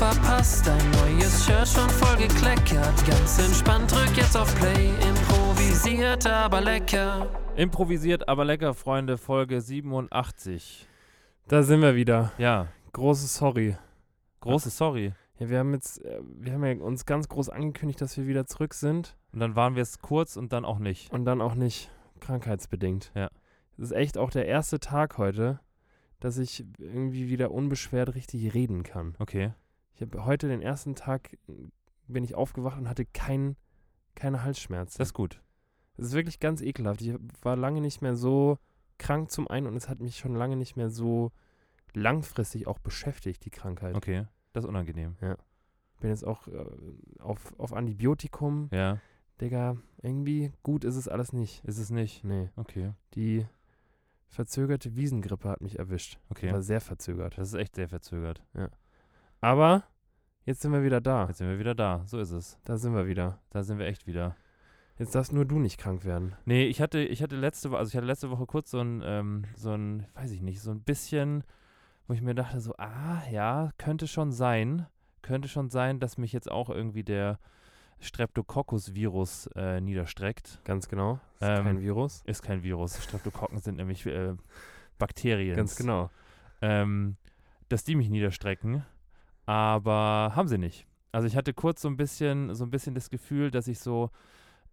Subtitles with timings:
[0.00, 3.06] Verpasst, dein neues Shirt schon voll gekleckert.
[3.06, 7.28] Ganz entspannt, drück jetzt auf Play, improvisiert aber lecker.
[7.54, 10.88] Improvisiert, aber lecker, Freunde, Folge 87.
[11.48, 12.32] Da sind wir wieder.
[12.38, 13.76] Ja, Großes Sorry.
[14.40, 15.12] großes Sorry.
[15.38, 18.46] Ja, wir haben jetzt, äh, wir haben ja uns ganz groß angekündigt, dass wir wieder
[18.46, 21.12] zurück sind Und dann waren wir es kurz und dann auch nicht.
[21.12, 23.12] und dann auch nicht krankheitsbedingt.
[23.14, 23.28] Ja.
[23.76, 25.60] Das ist echt auch der erste Tag heute,
[26.20, 29.14] dass ich irgendwie wieder unbeschwert richtig reden kann.
[29.18, 29.52] Okay.
[30.00, 31.36] Ich habe heute den ersten Tag,
[32.08, 33.56] bin ich aufgewacht und hatte kein,
[34.14, 34.96] keine Halsschmerzen.
[34.96, 35.42] Das ist gut.
[35.98, 37.02] Das ist wirklich ganz ekelhaft.
[37.02, 38.56] Ich war lange nicht mehr so
[38.96, 41.32] krank zum einen und es hat mich schon lange nicht mehr so
[41.92, 43.94] langfristig auch beschäftigt, die Krankheit.
[43.94, 44.26] Okay.
[44.54, 45.16] Das ist unangenehm.
[46.00, 46.64] Bin jetzt auch äh,
[47.18, 48.70] auf, auf Antibiotikum.
[48.72, 49.00] Ja,
[49.42, 51.62] Digga, irgendwie gut ist es alles nicht.
[51.66, 52.24] ist es nicht.
[52.24, 52.94] Nee, Okay.
[53.12, 53.46] die
[54.28, 56.18] verzögerte Wiesengrippe hat mich erwischt.
[56.30, 56.50] Okay.
[56.50, 57.36] War sehr verzögert.
[57.36, 58.42] Das ist echt sehr verzögert.
[59.42, 59.84] Aber
[60.50, 61.26] jetzt sind wir wieder da.
[61.28, 62.02] Jetzt sind wir wieder da.
[62.06, 62.58] So ist es.
[62.64, 63.38] Da sind wir wieder.
[63.50, 64.36] Da sind wir echt wieder.
[64.98, 66.34] Jetzt darfst nur du nicht krank werden.
[66.44, 69.00] Nee, ich hatte, ich hatte letzte Woche, also ich hatte letzte Woche kurz so ein,
[69.04, 71.44] ähm, so ein, weiß ich nicht, so ein bisschen,
[72.06, 74.86] wo ich mir dachte, so, ah, ja, könnte schon sein,
[75.22, 77.38] könnte schon sein, dass mich jetzt auch irgendwie der
[78.00, 80.60] Streptococcus-Virus äh, niederstreckt.
[80.64, 81.14] Ganz genau.
[81.38, 82.22] Ist Ähm, kein Virus.
[82.26, 83.02] Ist kein Virus.
[83.02, 84.34] Streptokokken sind nämlich äh,
[84.98, 85.56] Bakterien.
[85.56, 86.10] Ganz genau.
[86.60, 87.16] ähm,
[87.68, 88.84] dass die mich niederstrecken,
[89.50, 90.86] aber haben sie nicht.
[91.10, 94.10] Also ich hatte kurz so ein bisschen, so ein bisschen das Gefühl, dass ich so,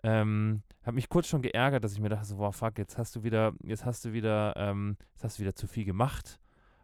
[0.03, 3.15] ähm, habe mich kurz schon geärgert, dass ich mir dachte, so, wow, fuck, jetzt hast
[3.15, 6.39] du wieder, jetzt hast du wieder, ähm, jetzt hast du wieder zu viel gemacht,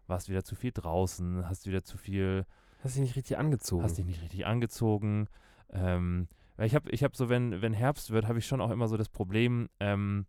[0.07, 2.47] warst wieder zu viel draußen, hast wieder zu viel,
[2.83, 3.83] Hast dich nicht richtig angezogen.
[3.83, 5.27] hast dich nicht richtig angezogen.
[5.69, 6.27] Ähm,
[6.57, 8.87] weil ich habe, ich habe so, wenn, wenn Herbst wird, habe ich schon auch immer
[8.87, 10.25] so das Problem, ähm,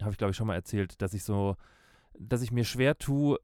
[0.00, 1.54] habe ich glaube ich schon mal erzählt, dass ich so,
[2.18, 3.38] dass ich mir schwer tue,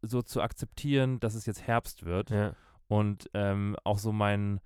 [0.00, 2.54] so zu akzeptieren, dass es jetzt Herbst wird ja.
[2.88, 4.60] Und ähm, auch so mein,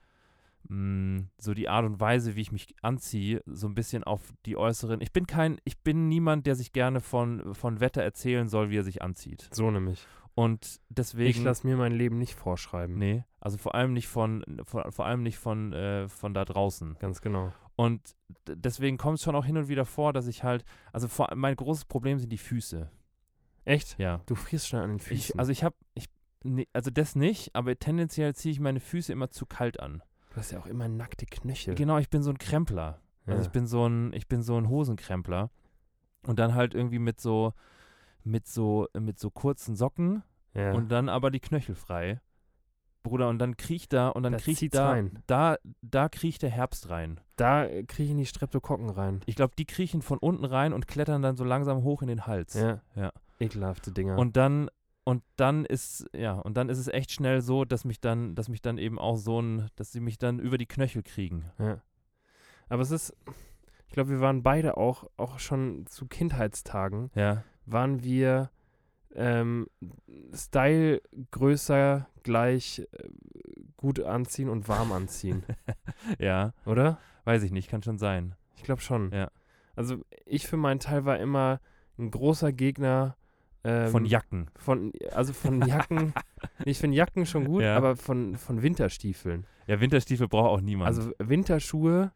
[0.69, 4.57] mh, so die Art und Weise, wie ich mich anziehe, so ein bisschen auf die
[4.57, 5.01] äußeren.
[5.01, 8.79] Ich bin kein, ich bin niemand, der sich gerne von, von Wetter erzählen soll, wie
[8.79, 9.49] er sich anzieht.
[9.53, 10.07] So nämlich.
[10.35, 11.29] Und deswegen.
[11.29, 12.97] Ich lasse mir mein Leben nicht vorschreiben.
[12.97, 16.97] Nee, also vor allem nicht von, vor, vor allem nicht von, äh, von da draußen.
[16.99, 17.53] Ganz genau.
[17.77, 18.15] Und
[18.47, 21.57] deswegen kommt es schon auch hin und wieder vor, dass ich halt, also vor, mein
[21.57, 22.91] großes Problem sind die Füße.
[23.65, 23.99] Echt?
[23.99, 24.21] Ja.
[24.27, 25.35] Du frierst schnell an den Füßen.
[25.35, 26.07] Ich, also ich habe, ich,
[26.45, 30.03] nee, also das nicht, aber tendenziell ziehe ich meine Füße immer zu kalt an.
[30.31, 31.75] du hast ja auch immer nackte Knöchel.
[31.75, 33.01] Genau, ich bin so ein Krempler.
[33.27, 33.33] Ja.
[33.35, 35.51] Also ich bin so ein, ich bin so ein Hosenkrempler.
[36.27, 37.53] Und dann halt irgendwie mit so,
[38.25, 40.23] mit so, mit so kurzen Socken
[40.55, 40.73] ja.
[40.73, 42.21] und dann aber die Knöchel frei.
[43.03, 45.19] Bruder, und dann kriecht da und dann Da kriecht da, rein.
[45.27, 47.21] da, da kriecht der Herbst rein.
[47.35, 49.23] da äh, kriechen die Streptokokken rein.
[49.27, 52.27] Ich glaube, die kriechen von unten rein und klettern dann so langsam hoch in den
[52.29, 52.55] Hals.
[52.55, 52.81] Ja.
[52.95, 53.13] Ja.
[53.41, 54.17] Ekelhafte Dinger.
[54.19, 54.71] Und dann,
[55.05, 58.49] und dann ist, ja, und dann ist es echt schnell so, dass mich dann, dass
[58.49, 61.51] mich dann eben auch so ein, dass sie mich dann über die Knöchel kriegen.
[61.59, 61.81] ja.
[62.69, 63.15] Aber es ist,
[63.89, 67.43] ich glaube, wir waren beide auch, auch schon zu Kindheitstagen, Ja.
[67.67, 68.51] waren wir
[69.15, 69.67] ähm,
[70.33, 71.03] Style
[71.33, 73.09] größer gleich äh,
[73.77, 75.43] gut anziehen und warm anziehen,
[76.19, 76.55] Ja.
[76.65, 76.99] oder?
[77.25, 78.35] Weiß ich nicht, kann schon sein.
[78.57, 79.11] Ich glaube schon.
[79.13, 79.31] Ja.
[79.77, 81.61] Also ich für meinen Teil war immer
[81.99, 83.17] ein großer Gegner
[83.65, 84.51] ähm, Von Jacken.
[84.57, 86.13] Von, also von Jacken,
[86.65, 87.77] ich finde Jacken schon gut, Ja.
[87.77, 89.47] aber von, von Winterstiefeln.
[89.67, 90.89] Ja, Winterstiefel braucht auch niemand.
[90.89, 92.13] Also Winterschuhe,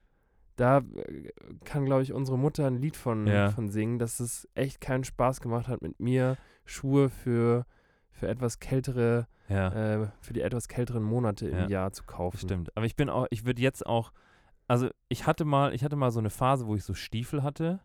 [0.57, 1.33] da äh,
[1.65, 3.51] kann, glaube ich, unsere Mutter ein Lied von, Ja.
[3.51, 7.65] von singen, dass es echt keinen Spaß gemacht hat, mit mir Schuhe für,
[8.11, 11.69] für etwas kältere, ja, äh, für die etwas kälteren Monate im Ja.
[11.69, 12.39] Jahr zu kaufen.
[12.39, 12.77] stimmt.
[12.77, 14.11] Aber ich bin auch, ich würde jetzt auch,
[14.67, 17.79] also ich hatte mal, ich hatte mal so eine Phase, wo ich so Stiefel hatte.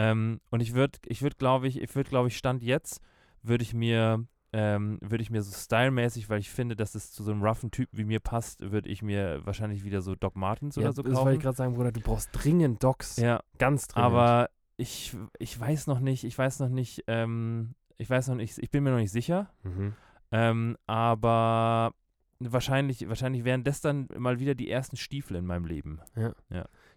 [0.00, 3.00] Ähm, und ich würde, ich würde, glaube ich, ich würde, glaube ich, Stand jetzt,
[3.42, 7.24] würde ich mir, ähm, würde ich mir so stylmäßig, weil ich finde, dass es zu
[7.24, 10.76] so einem roughen Typen wie mir passt, würde ich mir wahrscheinlich wieder so Doc Martens
[10.76, 11.40] Ja, oder so das wollte ich kaufen.
[11.42, 13.16] gerade sagen, Bruder, du brauchst dringend Docs.
[13.16, 14.06] Ja, Ganz dringend.
[14.06, 18.56] aber ich, ich weiß noch nicht, ich weiß noch nicht, ähm, ich weiß noch nicht,
[18.58, 19.50] ich bin mir noch nicht sicher.
[19.64, 19.94] Mhm.
[20.30, 21.92] Ähm, aber
[22.38, 25.98] wahrscheinlich, wahrscheinlich wären das dann mal wieder die ersten Stiefel in meinem Leben.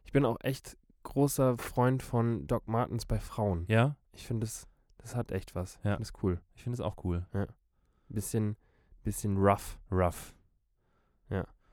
[0.06, 3.66] Ich bin auch echt großer Freund von Doc Martens bei Frauen.
[3.68, 4.68] Ja, Ich finde, das,
[4.98, 5.80] das hat echt was.
[5.84, 5.92] Ja.
[5.98, 6.40] Das ist cool.
[6.56, 7.26] ich finde es auch cool.
[8.10, 8.58] Bisschen,
[9.04, 9.80] bisschen rough.
[9.92, 10.34] Rough.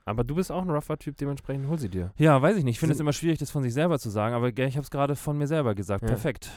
[0.05, 2.11] Aber du bist auch ein rougher Typ, dementsprechend hol sie dir.
[2.17, 2.77] Ja, weiß ich nicht.
[2.77, 4.89] Ich finde es immer schwierig, das von sich selber zu sagen, aber ich habe es
[4.89, 6.01] gerade von mir selber gesagt.
[6.01, 6.07] Ja.
[6.07, 6.49] Perfekt.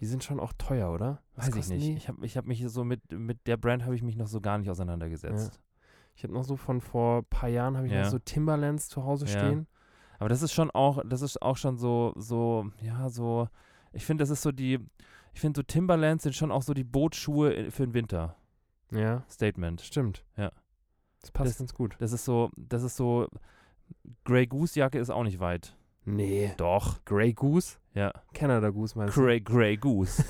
[0.00, 1.22] Die sind schon auch teuer, oder?
[1.36, 1.86] Was Weiß ich nicht.
[1.86, 1.94] Die?
[1.94, 4.40] Ich habe ich hab mich so mit, mit der Brand habe ich mich noch so
[4.40, 5.60] gar nicht auseinandergesetzt.
[6.16, 8.02] Ich habe noch so von vor ein paar Jahren habe ich Ja.
[8.02, 9.30] noch so Timberlands zu Hause Ja.
[9.38, 9.68] stehen.
[10.18, 13.48] Aber das ist schon auch, das ist auch schon so, so, ja, so,
[13.92, 14.78] ich finde, das ist so die,
[15.32, 18.34] ich finde so Timberlands sind schon auch so die Bootsschuhe i- für den Winter.
[18.90, 19.80] Ja, Statement.
[19.80, 20.24] stimmt.
[20.36, 20.50] Ja.
[21.20, 21.96] Das passt Das- ganz gut.
[22.00, 23.28] Das ist so, das ist so,
[24.24, 25.76] Grey Goose Jacke ist auch nicht weit.
[26.04, 26.52] Nee.
[26.56, 27.04] Doch.
[27.04, 27.76] Grey Goose?
[27.94, 28.12] Ja.
[28.32, 29.20] Canada Goose meinst du?
[29.22, 30.24] Grey, Grey Goose.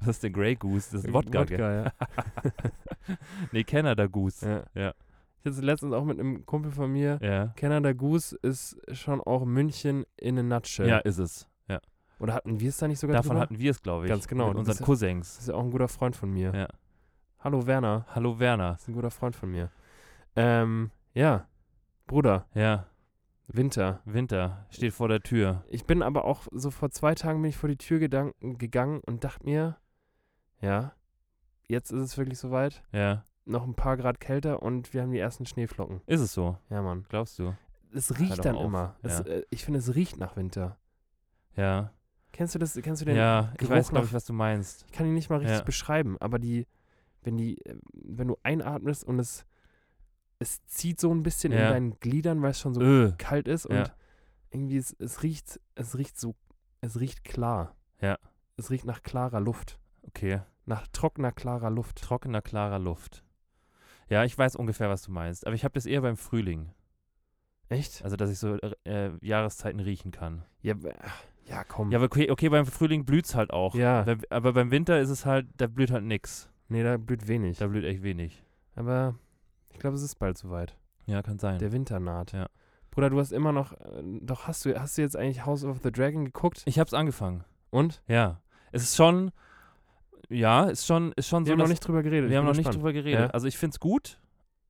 [0.00, 0.90] Was ist denn Grey Goose?
[0.92, 1.60] Das ist Wodka, gell?
[1.60, 1.92] ja.
[3.52, 4.46] Nee, Canada Goose.
[4.74, 4.82] ja.
[4.82, 4.94] Ja.
[5.46, 7.18] Ich hatte letztens auch mit einem Kumpel von mir.
[7.20, 7.48] Ja.
[7.56, 10.88] Canada Goose ist schon auch München in a nutshell.
[10.88, 11.46] Ja, ist es.
[11.68, 11.80] Ja.
[12.18, 13.40] Oder hatten wir es da nicht sogar Davon drüber?
[13.42, 14.08] hatten wir es, glaube ich.
[14.08, 14.48] Ganz genau.
[14.48, 15.34] Mit unseren Cousins.
[15.34, 16.54] Das ist ja auch ein guter Freund von mir.
[16.54, 16.68] Ja.
[17.40, 18.06] Hallo Werner.
[18.14, 18.72] Hallo Werner.
[18.72, 19.70] Das ist ein guter Freund von mir.
[20.34, 21.46] Ähm, ja.
[22.06, 22.86] Bruder, Ja.
[23.46, 24.00] Winter.
[24.06, 25.62] Winter steht vor der Tür.
[25.68, 28.32] Ich bin aber auch so vor zwei Tagen bin ich vor die Tür gegangen
[29.04, 29.76] und dachte mir,
[30.62, 30.94] ja,
[31.68, 32.82] jetzt ist es wirklich soweit.
[32.92, 33.26] Ja.
[33.46, 36.00] Noch ein paar Grad kälter und wir haben die ersten Schneeflocken.
[36.06, 36.56] Ist es so?
[36.70, 37.04] Ja, Mann.
[37.08, 37.54] Glaubst du?
[37.92, 38.64] Es riecht dann auf.
[38.64, 38.96] immer.
[39.02, 39.24] Es, Ja.
[39.26, 40.78] äh, ich finde, es riecht nach Winter.
[41.56, 41.92] Ja.
[42.32, 42.74] Kennst du das?
[42.82, 43.16] Kennst du den?
[43.16, 44.84] Ja, ich Geruch weiß, glaube ich, was du meinst.
[44.86, 45.62] Ich kann ihn nicht mal richtig Ja.
[45.64, 46.66] beschreiben, aber die,
[47.22, 49.44] wenn die, äh, wenn du einatmest und es,
[50.40, 51.68] es zieht so ein bisschen in Ja.
[51.70, 53.12] deinen Gliedern, weil es schon so Öh.
[53.18, 53.94] kalt ist und Ja.
[54.50, 56.34] irgendwie es, es riecht, es riecht so,
[56.80, 57.76] es riecht klar.
[58.00, 58.18] Ja.
[58.56, 59.78] Es riecht nach klarer Luft.
[60.02, 60.40] Okay.
[60.66, 62.00] Nach trockener, klarer Luft.
[62.02, 63.22] Trockener, klarer Luft.
[64.08, 65.46] Ja, ich weiß ungefähr, was du meinst.
[65.46, 66.70] Aber ich habe das eher beim Frühling.
[67.68, 68.02] Echt?
[68.04, 70.44] Also, dass ich so äh, Jahreszeiten riechen kann.
[70.62, 70.74] Ja,
[71.46, 71.90] ja komm.
[71.90, 73.74] Ja, aber okay, okay beim Frühling blüht es halt auch.
[73.74, 74.04] Ja.
[74.30, 76.48] Aber beim Winter ist es halt, da blüht halt nix.
[76.68, 77.58] nee, da blüht wenig.
[77.58, 78.42] Da blüht echt wenig.
[78.76, 79.14] Aber
[79.72, 80.76] ich glaube, es ist bald soweit.
[81.06, 81.58] Ja, kann sein.
[81.58, 82.32] Der Winter naht.
[82.32, 82.48] Ja.
[82.90, 85.80] Bruder, du hast immer noch, äh, doch hast du, hast du jetzt eigentlich House of
[85.82, 86.62] the Dragon geguckt?
[86.64, 87.44] ich habe es angefangen.
[87.70, 88.02] Und?
[88.06, 88.40] Ja.
[88.70, 89.32] Es ist schon,
[90.28, 92.30] ja, ist schon, ist schon Wir so, haben noch nicht drüber geredet.
[92.30, 92.76] Wir haben noch nicht gespannt.
[92.76, 93.20] drüber geredet.
[93.20, 93.26] Ja.
[93.28, 94.18] Also ich finde es gut.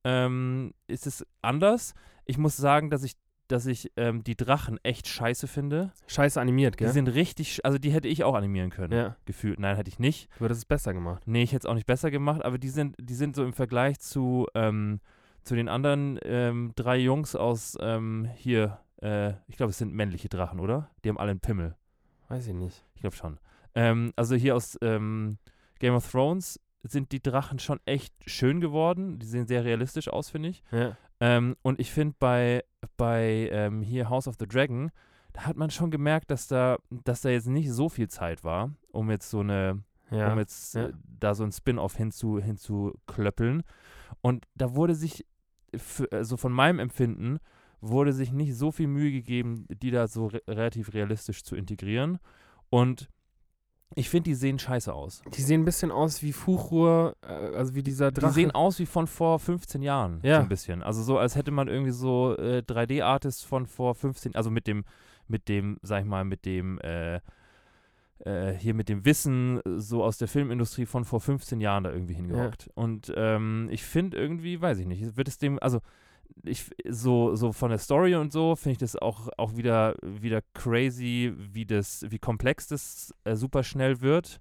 [0.03, 1.93] Ähm, es ist anders.
[2.25, 3.13] Ich muss sagen, dass ich,
[3.47, 5.91] dass ich ähm, die Drachen echt scheiße finde.
[6.07, 6.93] Scheiße animiert, Die gell?
[6.93, 8.93] sind richtig, also die hätte ich auch animieren können.
[8.93, 9.59] ja, Gefühlt.
[9.59, 10.29] Nein, hätte ich nicht.
[10.37, 11.23] du hättest es besser gemacht.
[11.25, 13.53] Nee, ich hätte es auch nicht besser gemacht, aber die sind, die sind so im
[13.53, 14.99] Vergleich zu, ähm,
[15.43, 20.29] zu den anderen ähm, drei Jungs aus ähm, hier, äh, ich glaube, es sind männliche
[20.29, 20.89] Drachen, oder?
[21.03, 21.75] Die haben alle einen Pimmel.
[22.29, 22.83] Weiß ich nicht.
[22.95, 23.37] Ich glaube schon.
[23.75, 25.37] Ähm, also hier aus ähm,
[25.79, 29.19] Game of Thrones sind die Drachen schon echt schön geworden.
[29.19, 30.63] Die sehen sehr realistisch aus, finde ich.
[30.71, 30.97] Ja.
[31.19, 32.63] Ähm, und ich finde bei,
[32.97, 34.91] bei ähm, hier House of the Dragon,
[35.33, 38.71] da hat man schon gemerkt, dass da, dass da jetzt nicht so viel Zeit war,
[38.91, 40.31] um jetzt so eine, Ja.
[40.31, 40.87] um jetzt ja.
[40.87, 43.63] äh, da so ein Spin-off hinzu, hinzuklöppeln.
[44.21, 45.25] Und da wurde sich,
[45.75, 47.39] für, also von meinem Empfinden,
[47.81, 52.19] wurde sich nicht so viel Mühe gegeben, die da so re relativ realistisch zu integrieren.
[52.69, 53.09] Und
[53.93, 55.21] ich finde, die sehen scheiße aus.
[55.37, 58.27] Die sehen ein bisschen aus wie Fuchur, äh, also wie dieser Drache.
[58.27, 60.19] Die sehen aus wie von vor 15 Jahren.
[60.23, 60.37] Ja.
[60.37, 60.81] So ein bisschen.
[60.81, 64.83] Also so, als hätte man irgendwie so äh, 3D-Artists von vor 15, also mit dem,
[65.27, 67.19] mit dem, sag ich mal, mit dem, äh,
[68.19, 72.15] äh, hier mit dem Wissen so aus der Filmindustrie von vor 15 Jahren da irgendwie
[72.15, 72.69] hingehockt.
[72.73, 75.79] Und ähm, ich finde irgendwie, weiß ich nicht, wird es dem, also
[76.43, 80.41] ich so, so von der Story und so finde ich das auch, auch wieder, wieder
[80.53, 84.39] crazy, wie das, wie komplex das äh, super schnell wird.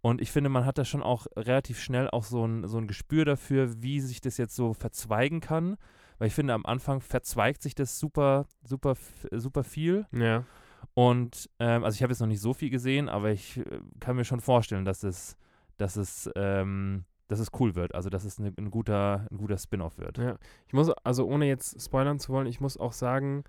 [0.00, 2.86] Und ich finde, man hat da schon auch relativ schnell auch so ein, so ein
[2.86, 5.76] Gespür dafür, wie sich das jetzt so verzweigen kann.
[6.18, 8.96] Weil ich finde, am Anfang verzweigt sich das super, super,
[9.32, 10.06] super viel.
[10.12, 10.44] Ja.
[10.92, 14.16] Und ähm, also ich habe jetzt noch nicht so viel gesehen, aber ich äh, kann
[14.16, 15.36] mir schon vorstellen, dass es,
[15.78, 17.94] dass es, ähm, dass es cool wird.
[17.94, 20.18] Also dass es ne, ein guter, ein guter Spin-off wird.
[20.18, 20.36] Ja.
[20.66, 23.44] Ich muss, also ohne jetzt spoilern zu wollen, ich muss auch sagen,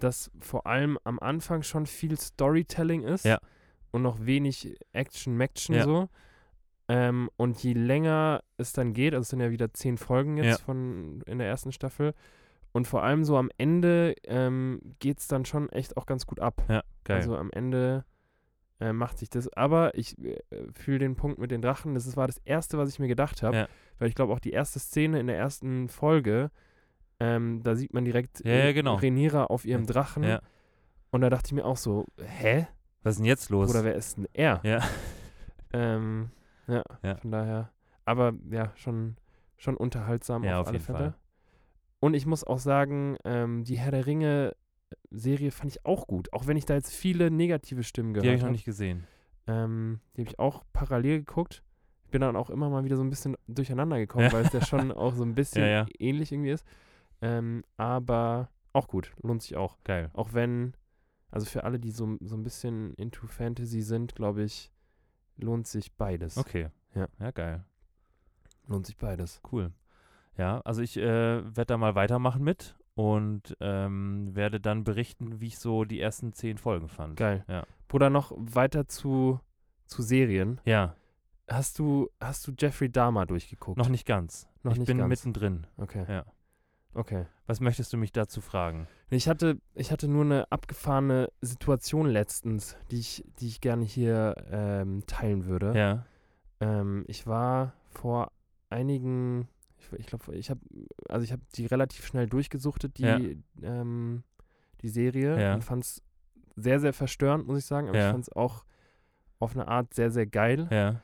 [0.00, 3.24] dass vor allem am Anfang schon viel Storytelling ist.
[3.24, 3.38] Ja.
[3.92, 5.84] Und noch wenig Action-Maction Ja.
[5.84, 6.08] so.
[6.88, 10.58] Ähm, und je länger es dann geht, also es sind ja wieder zehn Folgen jetzt
[10.58, 10.64] Ja.
[10.64, 12.12] von in der ersten Staffel.
[12.72, 16.40] Und vor allem so am Ende ähm, geht es dann schon echt auch ganz gut
[16.40, 16.62] ab.
[16.68, 17.18] Ja, geil.
[17.18, 18.04] Also am Ende
[18.84, 19.48] äh, macht sich das.
[19.54, 20.36] Aber ich äh,
[20.74, 21.94] fühle den Punkt mit den Drachen.
[21.94, 23.56] Das ist- war das Erste, was ich mir gedacht habe.
[23.56, 23.68] Ja.
[23.98, 26.50] Weil ich glaube, auch die erste Szene in der ersten Folge,
[27.20, 28.96] ähm, da sieht man direkt Ja, ja, genau.
[28.96, 30.24] Rhaenyra auf ihrem Drachen.
[30.24, 30.40] ja.
[31.10, 32.66] Und da dachte ich mir auch so, hä?
[33.04, 33.70] Was ist denn jetzt los?
[33.70, 34.60] Oder wer ist denn er?
[34.64, 34.80] ja.
[35.72, 36.30] Ähm,
[36.66, 36.82] Ja.
[37.20, 37.70] von daher.
[38.04, 39.16] Aber ja, schon,
[39.56, 40.98] schon unterhaltsam Ja, auf, auf alle jeden Fälle.
[40.98, 41.14] Fall.
[42.00, 44.54] Und ich muss auch sagen, ähm, die Herr der Ringe
[45.10, 46.32] Serie fand ich auch gut.
[46.32, 48.52] Auch wenn ich da jetzt viele negative Stimmen Die gehört habe ich noch habe.
[48.52, 49.06] nicht gesehen.
[49.46, 51.62] Ähm, die habe ich auch parallel geguckt.
[52.04, 54.32] Ich bin dann auch immer mal wieder so ein bisschen durcheinander gekommen, Ja.
[54.32, 55.86] weil es ja schon auch so ein bisschen Ja, ja.
[55.98, 56.64] ähnlich irgendwie ist.
[57.22, 59.76] Ähm, aber auch gut, lohnt sich auch.
[59.84, 60.10] Geil.
[60.14, 60.74] Auch wenn,
[61.30, 64.70] also für alle, die so, so ein bisschen into Fantasy sind, glaube ich,
[65.36, 66.36] lohnt sich beides.
[66.36, 66.68] Okay.
[66.94, 67.08] Ja.
[67.18, 67.64] Ja, geil.
[68.66, 69.40] Lohnt sich beides.
[69.50, 69.72] Cool.
[70.36, 75.48] Ja, also ich äh, werde da mal weitermachen mit und ähm, werde dann berichten, wie
[75.48, 77.16] ich so die ersten zehn Folgen fand.
[77.16, 77.44] Geil.
[77.48, 77.64] Ja.
[77.88, 79.40] Bruder, noch weiter zu,
[79.86, 80.60] zu Serien.
[80.64, 80.94] Ja,
[81.46, 83.76] Hast du, hast du Jeffrey Dahmer durchgeguckt?
[83.76, 84.48] noch nicht ganz.
[84.62, 85.10] Noch ich nicht bin ganz.
[85.10, 85.66] mittendrin.
[85.76, 86.06] Okay.
[86.08, 86.24] Ja.
[86.94, 87.26] Okay.
[87.46, 88.86] Was möchtest du mich dazu fragen?
[89.10, 94.36] Ich hatte, ich hatte nur eine abgefahrene Situation letztens, die ich, die ich gerne hier
[94.50, 95.76] ähm, teilen würde.
[95.76, 96.06] Ja.
[96.60, 98.32] Ähm, ich war vor
[98.70, 99.46] einigen,
[99.92, 100.60] ich, ich glaube, ich habe,
[101.08, 103.18] also ich habe die relativ schnell durchgesuchtet, die, Ja.
[103.62, 104.24] ähm,
[104.80, 105.54] die Serie Ja.
[105.54, 106.02] und fand es
[106.56, 108.06] sehr, sehr verstörend, muss ich sagen, aber Ja.
[108.06, 108.64] ich fand es auch
[109.40, 111.00] auf eine Art sehr, sehr geil, Ja.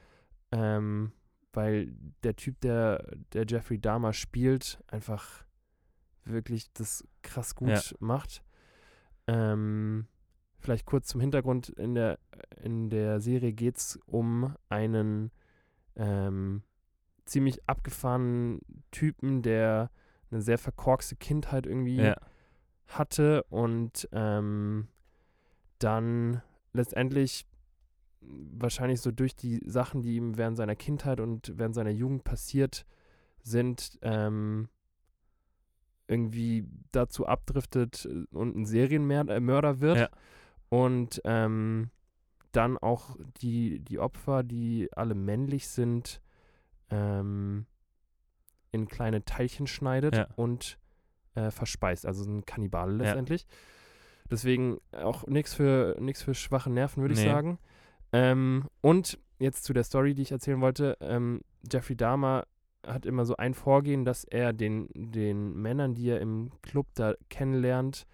[0.53, 1.13] ähm,
[1.53, 5.45] weil der Typ, der, der Jeffrey Dahmer spielt, einfach
[6.25, 7.81] wirklich das krass gut Ja.
[7.99, 8.45] macht.
[9.27, 10.07] Ähm,
[10.59, 12.19] vielleicht kurz zum Hintergrund, in der,
[12.63, 15.31] in der Serie geht es um einen
[15.97, 16.63] ähm,
[17.31, 18.61] ziemlich abgefahrenen
[18.91, 19.91] Typen, der
[20.31, 22.17] eine sehr verkorkste Kindheit irgendwie Ja.
[22.87, 24.89] hatte und ähm,
[25.79, 27.47] dann letztendlich
[28.21, 32.85] wahrscheinlich so durch die Sachen, die ihm während seiner Kindheit und während seiner Jugend passiert
[33.43, 34.69] sind, ähm,
[36.07, 39.99] irgendwie dazu abdriftet äh, und ein Serienmörder wird.
[39.99, 40.09] Ja.
[40.69, 41.91] Und ähm,
[42.53, 46.21] dann auch die, die Opfer, die alle männlich sind,
[46.91, 47.67] ähm,
[48.73, 50.29] in kleine Teilchen schneidet Ja.
[50.37, 50.79] und
[51.35, 52.07] äh, verspeist.
[52.07, 52.99] Also ein Kannibale Ja.
[53.05, 53.47] letztendlich.
[54.31, 57.27] Deswegen auch nichts für, nix für schwache Nerven, würde ich Nee.
[57.27, 57.59] sagen.
[58.13, 60.97] Ähm, und jetzt zu der Story, die ich erzählen wollte.
[61.01, 62.45] Ähm, Jeffrey Dahmer
[62.87, 67.15] hat immer so ein Vorgehen, dass er den, den Männern, die er im Club da
[67.29, 68.07] kennenlernt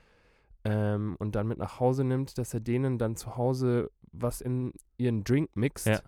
[0.65, 4.73] ähm, und dann mit nach Hause nimmt, dass er denen dann zu Hause was in
[4.97, 6.01] ihren Drink mixt, Ja.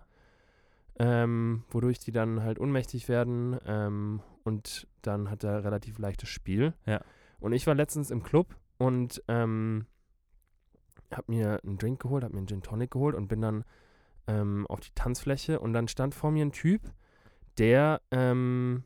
[0.99, 6.73] Ähm, wodurch die dann halt ohnmächtig werden ähm, und dann hat er relativ leichtes Spiel.
[6.85, 7.01] Ja.
[7.39, 9.85] Und ich war letztens im Club und ähm,
[11.11, 13.63] habe mir einen Drink geholt, habe mir einen Gin Tonic geholt und bin dann
[14.27, 16.81] ähm, auf die Tanzfläche und dann stand vor mir ein Typ,
[17.57, 18.83] der ähm,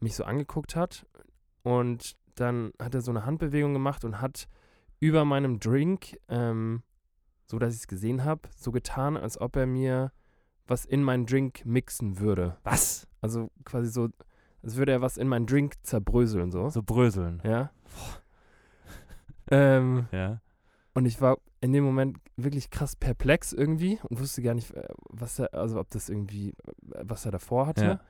[0.00, 1.04] mich so angeguckt hat
[1.62, 4.48] und dann hat er so eine Handbewegung gemacht und hat
[5.00, 6.82] über meinem Drink, ähm,
[7.46, 10.12] so dass ich es gesehen habe, so getan, als ob er mir
[10.68, 12.56] was in meinen Drink mixen würde.
[12.62, 13.08] Was?
[13.20, 14.08] Also quasi so,
[14.62, 16.68] als würde er was in meinen Drink zerbröseln, so.
[16.70, 17.40] So bröseln.
[17.44, 17.70] Ja.
[19.50, 20.40] ähm, Ja.
[20.94, 24.86] und ich war in dem Moment wirklich krass perplex irgendwie und wusste gar nicht, äh,
[25.08, 27.84] was er, also ob das irgendwie, äh, was er davor hatte.
[27.84, 28.00] Ja.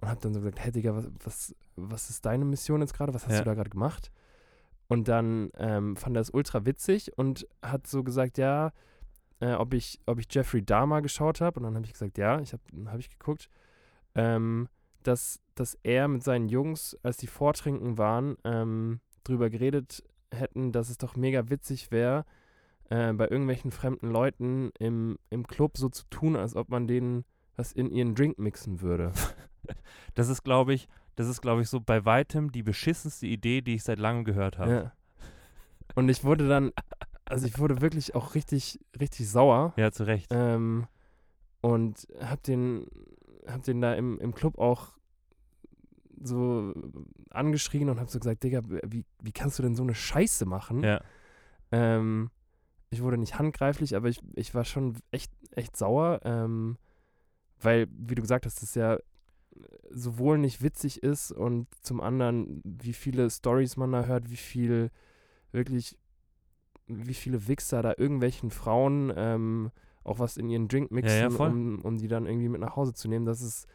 [0.00, 3.14] Und hab dann so gesagt, hey Digga, was, was, was ist deine Mission jetzt gerade?
[3.14, 3.38] Was hast Ja.
[3.40, 4.12] du da gerade gemacht?
[4.88, 8.72] Und dann ähm, fand er es ultra witzig und hat so gesagt, ja,
[9.40, 11.60] äh, ob, ich, ob ich Jeffrey Dahmer geschaut habe.
[11.60, 13.48] Und dann habe ich gesagt, ja, ich habe hab ich geguckt.
[14.14, 14.68] Ähm,
[15.02, 20.90] dass, dass er mit seinen Jungs, als die vortrinken waren, ähm, drüber geredet hätten, dass
[20.90, 22.24] es doch mega witzig wäre,
[22.90, 27.24] äh, bei irgendwelchen fremden Leuten im, im Club so zu tun, als ob man denen
[27.56, 29.12] was in ihren Drink mixen würde.
[30.14, 33.74] Das ist, glaube ich, das ist, glaube ich, so bei weitem die beschissenste Idee, die
[33.74, 34.70] ich seit langem gehört habe.
[34.72, 34.92] Ja.
[35.94, 36.72] Und ich wurde dann,
[37.28, 39.72] also ich wurde wirklich auch richtig, richtig sauer.
[39.76, 40.28] Ja, zu Recht.
[40.30, 40.86] Ähm,
[41.60, 42.86] und hab den,
[43.46, 44.98] hab den da im, im Club auch
[46.20, 46.74] so
[47.30, 50.82] angeschrien und hab so gesagt, Digga, wie, wie kannst du denn so eine Scheiße machen?
[50.82, 51.00] Ja.
[51.70, 52.30] Ähm,
[52.90, 56.78] ich wurde nicht handgreiflich, aber ich, ich war schon echt, echt sauer, ähm,
[57.60, 58.98] weil, wie du gesagt hast, das ja
[59.90, 64.90] sowohl nicht witzig ist und zum anderen, wie viele Stories man da hört, wie viel
[65.52, 65.98] wirklich,
[66.88, 69.70] wie viele Wichser da irgendwelchen Frauen ähm,
[70.04, 71.50] auch was in ihren Drink mixen, ja, voll.
[71.50, 73.26] um, um die dann irgendwie mit nach Hause zu nehmen.
[73.26, 73.66] Das ist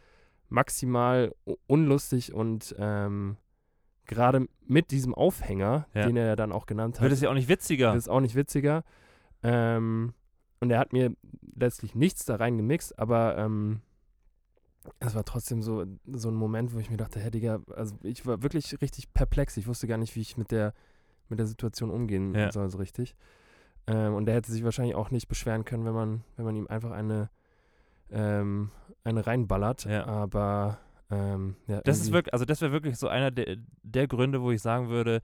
[0.48, 1.34] maximal
[1.66, 3.36] unlustig und ähm,
[4.06, 6.06] gerade mit diesem Aufhänger, Ja.
[6.06, 7.92] den er ja dann auch genannt hat, Wird es ja auch nicht witziger.
[7.92, 8.82] wird es auch nicht witziger.
[9.42, 10.12] Ähm,
[10.60, 11.14] und er hat mir
[11.56, 13.80] letztlich nichts da rein gemixt, aber ähm,
[15.00, 18.26] es war trotzdem so, so ein Moment, wo ich mir dachte, hey Digga, also ich
[18.26, 19.56] war wirklich richtig perplex.
[19.56, 20.74] Ich wusste gar nicht, wie ich mit der,
[21.28, 22.52] mit der Situation umgehen Ja.
[22.52, 23.14] soll, so richtig.
[23.86, 26.66] Ähm, und der hätte sich wahrscheinlich auch nicht beschweren können, wenn man, wenn man ihm
[26.68, 27.30] einfach eine,
[28.10, 28.70] ähm,
[29.04, 29.84] eine reinballert.
[29.84, 30.06] Ja.
[30.06, 30.78] Aber
[31.10, 34.50] ähm, ja, Das ist wirklich, also das wäre wirklich so einer der, der Gründe, wo
[34.50, 35.20] ich sagen würde,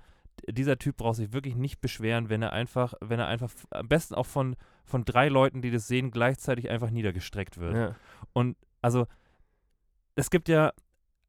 [0.49, 4.15] dieser Typ braucht sich wirklich nicht beschweren, wenn er einfach, wenn er einfach am besten
[4.15, 7.77] auch von, von drei Leuten, die das sehen, gleichzeitig einfach niedergestreckt wird.
[7.77, 7.95] Ja,
[8.33, 9.07] Und also,
[10.17, 10.73] es gibt ja,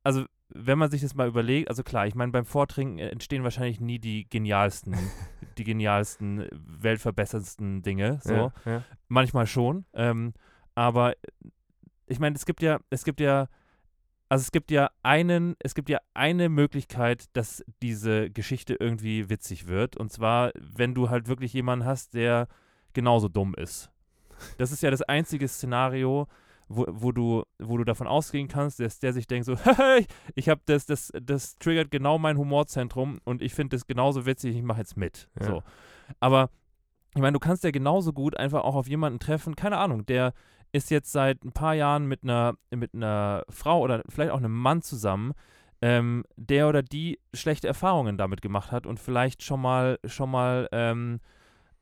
[0.04, 3.80] also wenn man sich das mal überlegt, also klar, ich meine, beim Vortrinken entstehen wahrscheinlich
[3.80, 4.96] nie die genialsten,
[5.58, 8.20] die genialsten, weltverbesserndsten Dinge.
[8.24, 8.34] So.
[8.34, 8.84] Ja, ja.
[9.08, 9.86] Manchmal schon.
[9.94, 10.34] Ähm,
[10.76, 11.14] aber
[12.08, 13.48] ich meine, es gibt ja, es gibt ja,
[14.30, 19.68] also es gibt ja einen, es gibt ja eine Möglichkeit, dass diese Geschichte irgendwie witzig
[19.68, 19.98] wird.
[19.98, 22.48] Und zwar, wenn du halt wirklich jemanden hast, der
[22.94, 23.92] genauso dumm ist.
[24.58, 26.28] Das ist ja das einzige Szenario,
[26.76, 30.50] wo, wo, du, wo du davon ausgehen kannst, dass der sich denkt so, hey, ich
[30.50, 34.64] habe das, das, das triggert genau mein Humorzentrum und ich finde das genauso witzig, ich
[34.64, 35.30] mache jetzt mit.
[35.40, 35.46] Ja.
[35.46, 35.64] So.
[36.20, 36.50] Aber
[37.16, 40.34] ich meine, du kannst ja genauso gut einfach auch auf jemanden treffen, keine Ahnung, der
[40.72, 44.56] ist jetzt seit ein paar Jahren mit einer, mit einer Frau oder vielleicht auch einem
[44.56, 45.34] Mann zusammen,
[45.82, 50.70] ähm, der oder die schlechte Erfahrungen damit gemacht hat und vielleicht schon mal, schon mal,
[50.72, 51.20] ähm,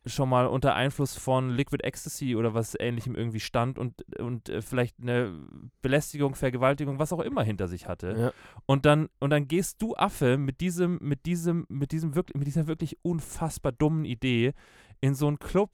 [0.06, 4.62] schon mal unter Einfluss von Liquid Ecstasy oder was ähnlichem irgendwie stand und, und äh,
[4.62, 5.34] vielleicht eine
[5.82, 8.16] Belästigung, Vergewaltigung, was auch immer hinter sich hatte.
[8.18, 8.32] Ja.
[8.66, 12.48] Und dann, und dann gehst du Affe mit diesem, mit diesem, mit diesem wirklich, mit
[12.48, 14.54] dieser wirklich unfassbar dummen Idee
[15.02, 15.72] in so einen Club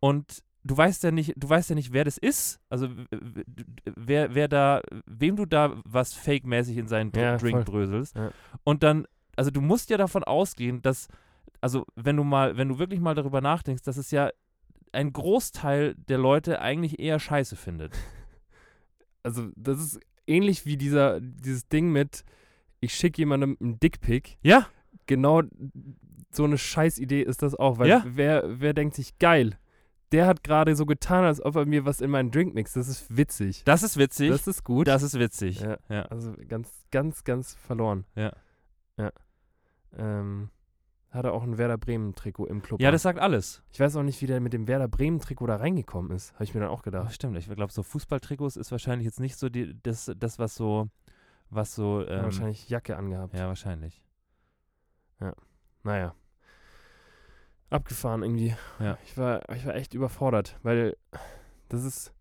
[0.00, 2.58] und du weißt ja nicht, du weißt ja nicht, wer das ist.
[2.70, 2.88] Also
[3.94, 7.64] wer, wer da, wem du da was fake-mäßig in seinen Dr- Ja, Drink voll.
[7.64, 8.16] bröselst.
[8.16, 8.30] Ja.
[8.64, 9.06] Und dann,
[9.36, 11.08] also du musst ja davon ausgehen, dass,
[11.60, 14.30] also wenn du mal, wenn du wirklich mal darüber nachdenkst, dass es ja
[14.92, 17.92] ein Großteil der Leute eigentlich eher scheiße findet.
[19.22, 19.98] Also, das ist
[20.28, 22.24] ähnlich wie dieser, dieses Ding mit,
[22.78, 24.38] ich schicke jemandem einen Dickpick.
[24.40, 24.68] Ja,
[25.06, 25.42] Genau
[26.30, 28.04] so eine Scheißidee ist das auch, weil Ja.
[28.06, 29.58] wer, wer denkt sich, geil,
[30.12, 32.76] der hat gerade so getan, als ob er mir was in meinen Drink mixt.
[32.76, 33.62] Das ist witzig.
[33.64, 34.30] das ist witzig.
[34.30, 34.86] Das ist gut.
[34.86, 35.60] Das ist witzig.
[35.60, 35.78] Ja.
[35.88, 36.02] ja.
[36.02, 38.04] Also ganz, ganz, ganz verloren.
[38.14, 38.32] Ja.
[38.96, 39.10] Ja.
[39.96, 40.50] Ähm,
[41.10, 42.80] hat er auch ein Werder Bremen-Trikot im Club.
[42.80, 42.92] Ja, an.
[42.92, 43.62] das sagt alles.
[43.72, 46.34] ich weiß auch nicht, wie der mit dem Werder Bremen-Trikot da reingekommen ist.
[46.34, 47.14] Habe ich mir dann auch Ja, gedacht.
[47.14, 47.36] stimmt.
[47.38, 50.88] Ich glaube, so Fußballtrikots ist wahrscheinlich jetzt nicht so die, das, das was so,
[51.50, 52.06] was so.
[52.06, 53.34] Ähm, wahrscheinlich Jacke angehabt.
[53.34, 54.02] Ja, wahrscheinlich.
[55.84, 56.14] Naja.
[57.70, 58.54] Abgefahren irgendwie.
[58.78, 58.98] Ja.
[59.04, 60.96] Ich war, ich war echt überfordert, weil
[61.68, 62.12] das ist,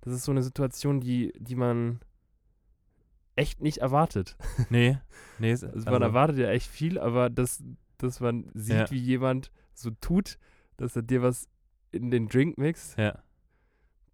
[0.00, 2.00] das ist so eine Situation, die, die man
[3.36, 4.36] echt nicht erwartet.
[4.70, 4.98] Nee,
[5.38, 5.50] nee.
[5.52, 7.62] es- Also man erwartet ja echt viel, aber dass,
[7.98, 8.90] dass man sieht, Ja.
[8.90, 10.38] wie jemand so tut,
[10.76, 11.48] dass er dir was
[11.92, 13.18] in den Drink mixt, Ja.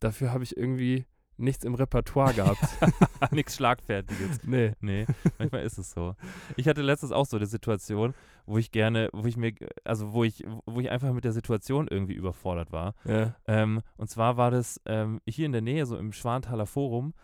[0.00, 2.58] dafür habe ich irgendwie nichts im Repertoire gehabt.
[3.32, 4.40] Nichts Schlagfertiges.
[4.44, 4.72] nee.
[4.82, 5.06] Nee,
[5.38, 6.14] manchmal ist es so.
[6.56, 8.12] Ich hatte letztens auch so eine Situation,
[8.44, 11.88] wo ich gerne, wo ich mir, also wo ich, wo ich einfach mit der Situation
[11.88, 12.94] irgendwie überfordert war.
[13.06, 13.34] Ja.
[13.46, 17.14] Ähm, und zwar war das ähm, hier in der Nähe, so im Schwanthaler Forum.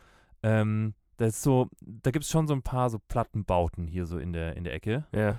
[0.43, 4.17] Ähm, da ist so, da gibt es schon so ein paar so Plattenbauten hier so
[4.19, 5.05] in der, in der Ecke.
[5.13, 5.39] Ja.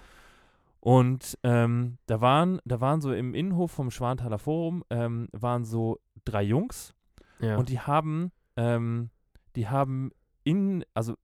[0.80, 6.00] Und ähm, da waren, da waren so im Innenhof vom Schwanthaler Forum, ähm, waren so
[6.24, 6.94] drei Jungs
[7.40, 7.58] Ja.
[7.58, 9.10] und die haben, ähm,
[9.56, 10.12] die haben
[10.44, 11.16] in, also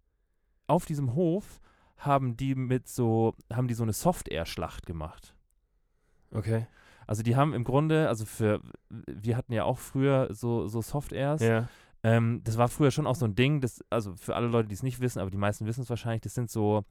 [0.67, 1.61] auf diesem Hof
[1.97, 5.35] haben die mit so, haben die so eine Soft-Air-Schlacht gemacht.
[6.31, 6.67] okay.
[7.05, 11.41] Also die haben im Grunde, also für, wir hatten ja auch früher so, so Soft-Airs.
[11.41, 11.67] Ja.
[12.01, 14.73] Ähm, das war früher schon auch so ein Ding, das, also für alle Leute, die
[14.75, 16.85] es nicht wissen, aber die meisten wissen es wahrscheinlich, das sind so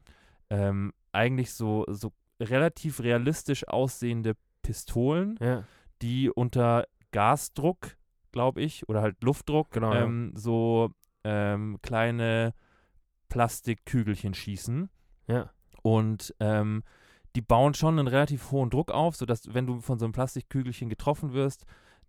[0.51, 5.65] ähm, eigentlich so, so relativ realistisch aussehende Pistolen, Ja.
[6.03, 7.97] die unter Gasdruck,
[8.33, 10.03] glaube ich, oder halt Luftdruck, Genau, ja.
[10.05, 10.91] ähm, so
[11.25, 12.55] ähm, kleine
[13.29, 14.91] Plastikkügelchen schießen.
[15.27, 15.51] Ja.
[15.83, 16.83] Und ähm,
[17.35, 20.89] die bauen schon einen relativ hohen Druck auf, sodass, wenn du von so einem Plastikkügelchen
[20.89, 21.65] getroffen wirst,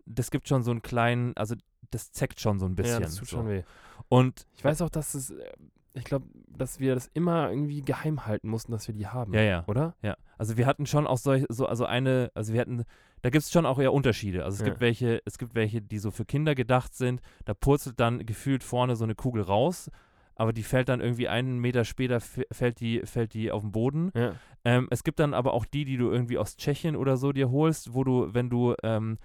[0.05, 1.55] das gibt schon so einen kleinen, also
[1.91, 2.95] das zeckt schon so ein bisschen.
[3.01, 3.37] Ja, das tut so.
[3.37, 3.63] schon weh.
[4.09, 5.51] Und Ich weiß auch, dass es, äh,
[5.93, 9.33] ich glaube, dass wir das immer irgendwie geheim halten mussten, dass wir die haben.
[9.33, 9.95] ja, ja, Oder?
[10.01, 10.15] ja.
[10.37, 12.83] Also wir hatten schon auch solche, so, also eine, also wir hatten,
[13.21, 14.43] da gibt es schon auch eher Unterschiede.
[14.43, 14.65] Also es Ja.
[14.65, 18.63] gibt welche, es gibt welche, die so für Kinder gedacht sind, da purzelt dann gefühlt
[18.63, 19.89] vorne so eine Kugel raus,
[20.35, 24.11] aber die fällt dann irgendwie einen Meter später, fällt die, fällt die auf den Boden.
[24.15, 24.33] Ja.
[24.65, 27.51] Ähm, es gibt dann aber auch die, die du irgendwie aus Tschechien oder so dir
[27.51, 29.19] holst, wo du, wenn du, ähm,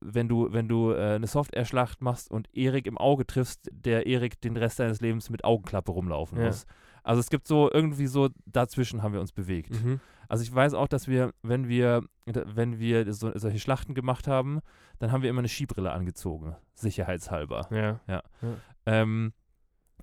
[0.00, 4.40] wenn du, wenn du äh, eine Software-Schlacht machst und Erik im Auge triffst, der Erik
[4.40, 6.46] den Rest seines Lebens mit Augenklappe rumlaufen Ja.
[6.46, 6.66] muss.
[7.02, 9.70] Also es gibt so irgendwie so, dazwischen haben wir uns bewegt.
[9.84, 10.00] Mhm.
[10.28, 14.60] Also ich weiß auch, dass wir, wenn wir, wenn wir so, solche Schlachten gemacht haben,
[14.98, 17.68] dann haben wir immer eine Skibrille angezogen, sicherheitshalber.
[18.08, 18.22] Ja.
[18.86, 19.32] Ähm,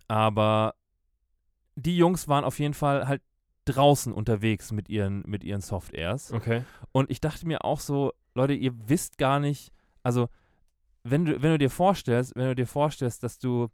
[0.08, 0.76] aber
[1.76, 3.22] die Jungs waren auf jeden Fall halt
[3.66, 6.32] draußen unterwegs mit ihren, mit ihren Soft-Airs.
[6.32, 6.64] Okay.
[6.92, 9.72] Und ich dachte mir auch so, Leute, ihr wisst gar nicht,
[10.02, 10.28] also
[11.04, 13.70] wenn du, wenn du dir vorstellst, wenn du dir vorstellst, dass du,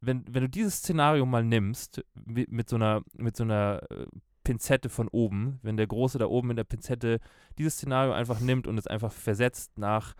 [0.00, 4.06] wenn, wenn du dieses Szenario mal nimmst, mit, mit so einer, mit so einer äh,
[4.44, 7.20] Pinzette von oben, wenn der Große da oben in der Pinzette
[7.58, 10.14] dieses Szenario einfach nimmt und es einfach versetzt nach,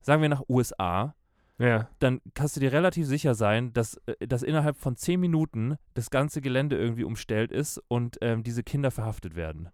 [0.00, 1.14] sagen wir nach USA,
[1.58, 1.88] Ja.
[2.00, 6.10] dann kannst du dir relativ sicher sein, dass, äh, dass innerhalb von zehn Minuten das
[6.10, 9.70] ganze Gelände irgendwie umstellt ist und ähm, diese Kinder verhaftet werden.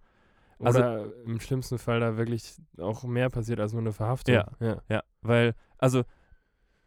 [0.61, 4.35] Also- Oder im schlimmsten Fall da wirklich auch mehr passiert als nur eine Verhaftung.
[4.35, 4.49] Ja.
[4.61, 4.83] ja.
[4.88, 6.05] Ja, weil, also,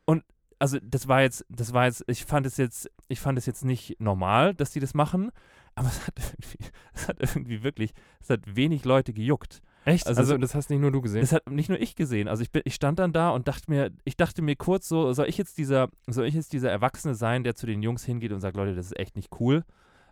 [0.06, 0.24] und,
[0.60, 3.66] also, das war jetzt, das war jetzt, ich fand es jetzt, ich fand es jetzt
[3.66, 5.32] nicht normal, dass die das machen,
[5.76, 9.62] aber es hat irgendwie, es hat irgendwie wirklich, es hat wenig Leute gejuckt.
[9.86, 10.08] Echt?
[10.08, 11.22] Also Also, so- das hast nicht nur du gesehen.
[11.22, 12.28] Das hat nicht nur ich gesehen.
[12.28, 15.14] Also ich, bin, ich stand dann da und dachte mir, ich dachte mir kurz so,
[15.14, 18.32] soll ich jetzt dieser, soll ich jetzt dieser Erwachsene sein, der zu den Jungs hingeht
[18.32, 19.64] und sagt, Leute, das ist echt nicht cool.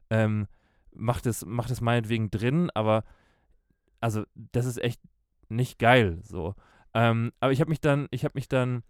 [0.09, 0.47] Ähm,
[0.93, 3.03] macht es, macht es meinetwegen drin, aber
[3.99, 5.01] also das ist echt
[5.49, 6.19] nicht geil.
[6.23, 6.53] So.
[6.93, 8.83] Ähm, aber ich habe mich dann, ich habe mich dann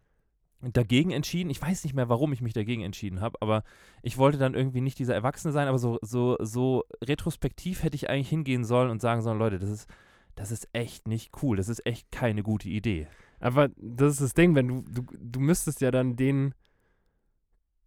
[0.62, 1.50] dagegen entschieden.
[1.50, 3.64] Ich weiß nicht mehr, warum ich mich dagegen entschieden habe, aber
[4.02, 8.10] ich wollte dann irgendwie nicht dieser Erwachsene sein, aber so, so, so retrospektiv hätte ich
[8.10, 9.90] eigentlich hingehen sollen und sagen sollen, Leute, das ist,
[10.36, 11.58] das ist echt nicht cool.
[11.58, 13.08] Das ist echt keine gute Idee.
[13.40, 16.54] Aber das ist das Ding, wenn du, du, du müsstest ja dann den,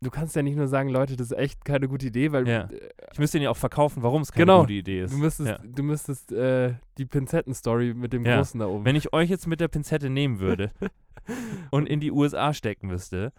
[0.02, 2.62] du kannst ja nicht nur sagen, Leute, das ist echt keine gute Idee, weil Ja.
[2.64, 4.60] äh, Ich müsste ja auch verkaufen, warum es keine Genau.
[4.62, 5.12] gute Idee ist.
[5.14, 5.58] du müsstest, ja.
[5.64, 8.36] du müsstest äh, die Pinzetten-Story mit dem Ja.
[8.36, 8.84] Großen da oben.
[8.84, 10.70] Wenn ich euch jetzt mit der Pinzette nehmen würde
[11.70, 13.32] und in die USA stecken müsste,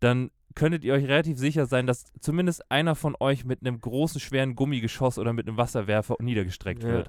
[0.00, 4.20] dann könntet ihr euch relativ sicher sein, dass zumindest einer von euch mit einem großen,
[4.20, 7.08] schweren Gummigeschoss oder mit einem Wasserwerfer niedergestreckt wird.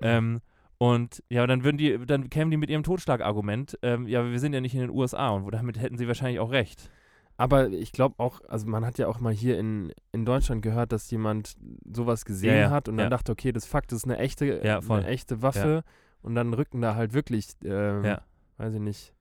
[0.00, 0.40] Ähm,
[0.82, 4.52] und ja, dann würden die, dann kämen die mit ihrem Totschlagargument, ähm, ja, wir sind
[4.52, 6.90] ja nicht in den USA und damit hätten sie wahrscheinlich auch recht.
[7.36, 10.90] Aber ich glaube auch, also man hat ja auch mal hier in, in Deutschland gehört,
[10.90, 13.10] dass jemand sowas gesehen ja, hat und dann ja.
[13.10, 15.84] dachte, okay, das Fakt ist eine echte, Ja, eine echte Waffe
[16.20, 18.22] und dann rücken da halt wirklich, ähm, Ja.
[18.56, 19.14] weiß ich nicht,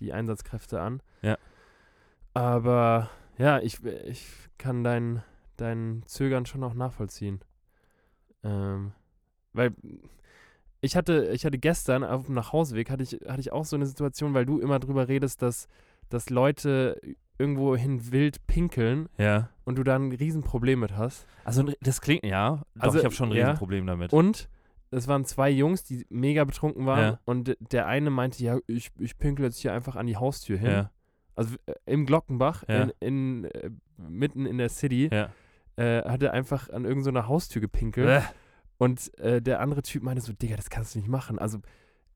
[0.00, 1.00] die Einsatzkräfte an.
[1.22, 1.38] Ja.
[2.34, 4.26] Aber ja, ich, ich
[4.58, 5.22] kann dein,
[5.56, 7.40] dein Zögern schon auch nachvollziehen.
[8.44, 8.92] Ähm,
[9.54, 9.72] weil
[10.80, 13.86] ich hatte, ich hatte gestern auf dem Nachhauseweg hatte ich, hatte ich auch so eine
[13.86, 15.68] Situation, weil du immer drüber redest, dass,
[16.08, 17.00] dass Leute
[17.38, 19.48] irgendwo hin wild pinkeln Ja.
[19.64, 21.26] und du dann ein Riesenproblem mit hast.
[21.44, 23.46] Also das klingt, ja, doch, Also, ich habe schon ein ja.
[23.46, 24.12] Riesenproblem damit.
[24.12, 24.48] Und
[24.90, 27.20] es waren zwei Jungs, die mega betrunken waren Ja.
[27.24, 30.70] und der eine meinte, ja, ich, ich pinkel jetzt hier einfach an die Haustür hin.
[30.70, 30.90] ja,
[31.36, 32.84] Also äh, im Glockenbach, Ja.
[32.84, 35.30] in, in, äh, mitten in der City, ja.
[35.76, 38.06] äh, hat er einfach an irgendeiner Haustür gepinkelt.
[38.06, 38.22] Bäh.
[38.78, 41.38] Und äh, der andere Typ meinte so, Digga, das kannst du nicht machen.
[41.38, 41.58] Also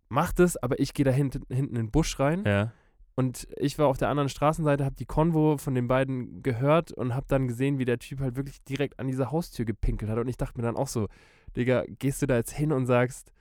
[0.09, 2.44] mach das, aber ich gehe da hinten, hinten in den Busch rein.
[2.46, 2.72] Ja.
[3.14, 7.14] Und ich war auf der anderen Straßenseite, habe die Konvo von den beiden gehört und
[7.14, 10.18] habe dann gesehen, wie der Typ halt wirklich direkt an diese Haustür gepinkelt hat.
[10.18, 11.09] Und ich dachte mir dann auch so,
[11.57, 13.33] Digga, gehst du da jetzt hin und sagst,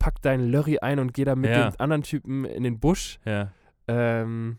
[0.00, 1.70] pack deinen Lörri ein und geh da mit Ja.
[1.70, 3.18] den anderen Typen in den Busch?
[3.24, 3.52] Ja.
[3.86, 4.58] Ähm,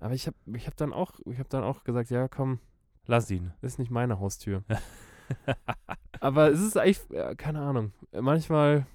[0.00, 2.58] aber ich habe ich hab dann, auch- ich hab dann auch gesagt, ja, komm,
[3.06, 3.52] Lass ihn.
[3.60, 4.64] das ist nicht meine Haustür.
[6.20, 7.02] Aber es ist eigentlich,
[7.36, 7.92] keine Ahnung.
[8.12, 8.86] Manchmal,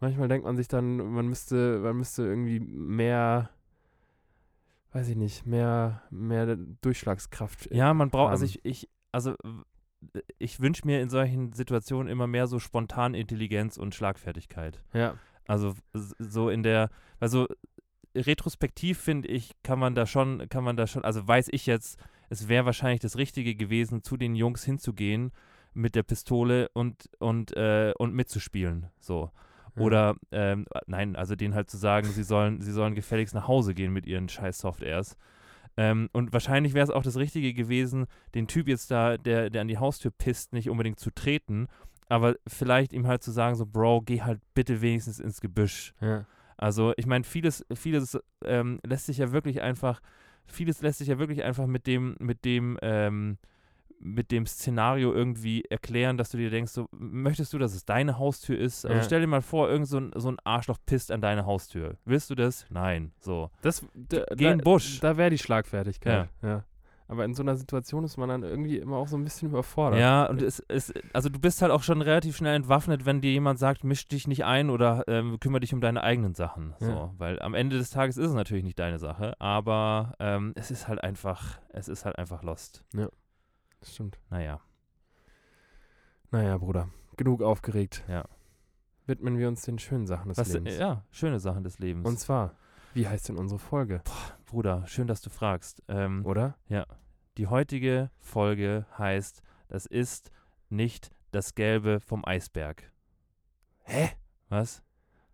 [0.00, 3.50] manchmal denkt man sich dann, man müsste, man müsste irgendwie mehr,
[4.92, 7.70] weiß ich nicht, mehr, mehr Durchschlagskraft.
[7.72, 9.34] Ja, man braucht, also ich, ich, also
[10.38, 14.82] ich wünsche mir in solchen Situationen immer mehr so Spontanintelligenz und Schlagfertigkeit.
[14.92, 15.14] Ja,
[15.46, 17.46] Also so in der, also
[18.14, 21.98] retrospektiv finde ich, kann man da schon, kann man da schon, also weiß ich jetzt,
[22.32, 25.32] es wäre wahrscheinlich das Richtige gewesen, zu den Jungs hinzugehen
[25.74, 29.30] mit der Pistole und und äh, und mitzuspielen, so.
[29.76, 33.72] Oder ähm, nein, also denen halt zu sagen, sie sollen, sie sollen gefälligst nach Hause
[33.72, 35.16] gehen mit ihren scheiß Softwares.
[35.78, 39.62] Ähm, und wahrscheinlich wäre es auch das Richtige gewesen, den Typ jetzt da, der, der
[39.62, 41.68] an die Haustür pisst, nicht unbedingt zu treten,
[42.10, 45.94] aber vielleicht ihm halt zu sagen, so, Bro, geh halt bitte wenigstens ins Gebüsch.
[46.02, 46.26] ja,
[46.58, 50.02] Also, ich meine, vieles, vieles ähm, lässt sich ja wirklich einfach,
[50.46, 53.38] vieles lässt sich ja wirklich einfach mit dem, mit dem, ähm,
[54.04, 58.18] mit dem Szenario irgendwie erklären, dass du dir denkst, so, möchtest du, dass es deine
[58.18, 58.84] Haustür ist?
[58.84, 59.04] Also Ja.
[59.04, 61.96] stell dir mal vor, irgend so ein, so ein Arschloch pisst an deine Haustür.
[62.04, 62.66] Willst du das?
[62.68, 63.12] Nein.
[63.20, 63.50] So.
[63.60, 64.98] das, da, Geh in da- Busch.
[64.98, 66.28] Da wäre die Schlagfertigkeit.
[66.42, 66.64] Ja.
[67.08, 70.00] Aber in so einer Situation ist man dann irgendwie immer auch so ein bisschen überfordert.
[70.00, 73.30] Ja, und es, es, also du bist halt auch schon relativ schnell entwaffnet, wenn dir
[73.32, 76.74] jemand sagt, misch dich nicht ein oder ähm, kümmere dich um deine eigenen Sachen.
[76.78, 77.14] So, Ja.
[77.18, 80.88] weil am Ende des Tages ist es natürlich nicht deine Sache, aber ähm, es ist
[80.88, 82.82] halt einfach, es ist halt einfach lost.
[83.80, 84.18] Das stimmt.
[84.30, 84.60] Naja,
[86.30, 88.04] Naja, Bruder, genug aufgeregt.
[88.08, 88.24] Ja.
[89.06, 90.78] Widmen wir uns den schönen Sachen des was, Lebens.
[90.78, 92.08] ja, schöne Sachen des Lebens.
[92.08, 92.54] Und zwar,
[92.94, 94.02] wie heißt denn unsere Folge?
[94.46, 95.82] Bruder, schön, dass du fragst.
[95.88, 96.56] Ähm, Oder?
[97.38, 100.30] die heutige Folge heißt, das ist
[100.68, 102.92] nicht das Gelbe vom Eisberg.
[103.84, 104.10] Hä?
[104.48, 104.82] Was?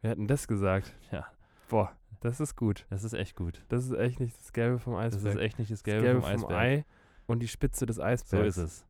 [0.00, 0.94] Wer hat denn das gesagt?
[1.10, 1.26] Ja.
[1.68, 2.86] Boah, das ist gut.
[2.88, 3.64] Das ist echt gut.
[3.68, 5.34] Das ist echt nicht das Gelbe vom Das Eisberg.
[5.34, 6.58] ist echt nicht das das Gelbe, Gelbe vom vom, Eisberg.
[6.60, 6.84] Ei
[7.26, 8.56] und die Spitze des so Eisbergs.
[8.56, 8.86] ist es.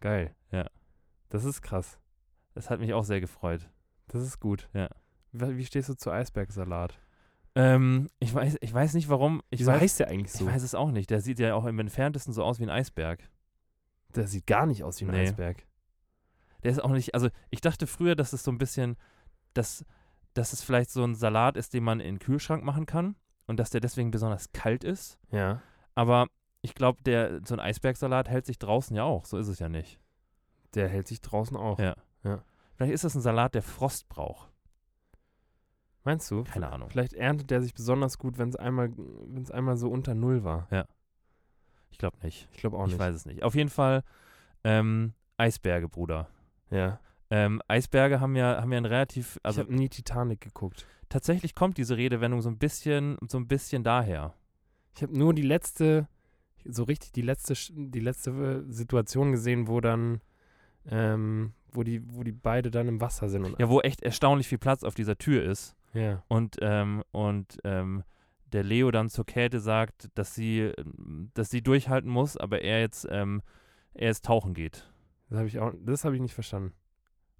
[0.00, 0.34] Geil.
[0.50, 0.66] Ja.
[1.28, 1.98] Das ist krass.
[2.54, 3.68] Das hat mich auch sehr gefreut.
[4.08, 4.68] Das ist gut.
[4.72, 4.88] Ja.
[5.32, 6.98] Wie, wie stehst du zu Eisbergsalat?
[7.54, 9.42] Ähm, ich, weiß, ich weiß nicht, warum.
[9.50, 10.46] Ich Wieso weiß, heißt der eigentlich ich so?
[10.46, 11.10] weiß es auch nicht.
[11.10, 13.28] Der sieht ja auch im Entferntesten so aus wie ein Eisberg.
[14.14, 15.22] Der sieht gar nicht aus wie ein Nee.
[15.22, 15.66] Eisberg.
[16.62, 18.96] Der ist auch nicht, also ich dachte früher, dass es so ein bisschen,
[19.52, 19.84] dass,
[20.34, 23.58] dass es vielleicht so ein Salat ist, den man in den Kühlschrank machen kann und
[23.58, 25.18] dass der deswegen besonders kalt ist.
[25.30, 25.60] Ja.
[25.94, 26.28] Aber
[26.62, 29.24] ich glaube, der so ein Eisbergsalat hält sich draußen ja auch.
[29.26, 29.98] So ist es ja nicht.
[30.74, 31.78] Der hält sich draußen auch.
[31.78, 31.94] Ja.
[32.76, 34.51] Vielleicht ist das ein Salat, der Frost braucht.
[36.04, 36.42] Meinst du?
[36.44, 36.90] Keine Ahnung.
[36.90, 40.42] Vielleicht erntet der sich besonders gut, wenn es einmal, wenn es einmal so unter Null
[40.44, 40.66] war.
[41.90, 42.48] Ich glaube nicht.
[42.52, 42.98] Ich glaube auch ich nicht.
[43.00, 43.42] weiß es nicht.
[43.42, 44.02] Auf jeden Fall
[44.64, 46.28] ähm, Eisberge, Bruder.
[46.70, 46.98] Ja.
[47.30, 50.86] Ähm, Eisberge haben ja, haben ja ein relativ, Also, ich habe nie Titanic geguckt.
[51.08, 54.34] tatsächlich kommt diese Redewendung so ein bisschen, so ein bisschen daher.
[54.96, 56.08] Ich habe nur die letzte,
[56.64, 58.30] so richtig die letzte, die letzte
[58.68, 60.20] äh, Situation gesehen, wo dann,
[60.90, 63.44] ähm, wo die, wo die beide dann im Wasser sind.
[63.44, 65.74] Und, Ja, wo echt erstaunlich viel Platz auf dieser Tür ist.
[65.94, 66.22] Ja.
[66.28, 68.04] Und, ähm, und ähm,
[68.46, 70.72] der Leo dann zur Käthe sagt, dass sie,
[71.34, 73.42] dass sie durchhalten muss, aber er jetzt, ähm,
[73.94, 74.90] er jetzt tauchen geht.
[75.28, 76.74] Das habe ich auch, das habe ich nicht verstanden.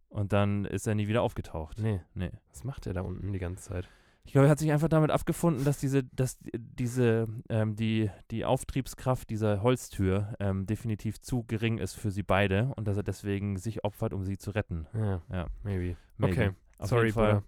[0.08, 1.78] Und dann ist er nie wieder aufgetaucht.
[1.78, 2.00] Nee.
[2.14, 2.30] Nee.
[2.50, 3.88] Was macht der da unten die ganze Zeit?
[4.24, 8.44] Ich glaube, er hat sich einfach damit abgefunden, dass diese, dass diese, ähm, die, die
[8.44, 13.56] Auftriebskraft dieser Holztür ähm, definitiv zu gering ist für sie beide und dass er deswegen
[13.56, 14.86] sich opfert, um sie zu retten.
[14.94, 15.22] Ja.
[15.30, 15.46] Ja.
[15.62, 15.96] Maybe.
[16.18, 16.32] Maybe.
[16.32, 16.50] Okay.
[16.78, 17.42] Auf Sorry, jeden Fall.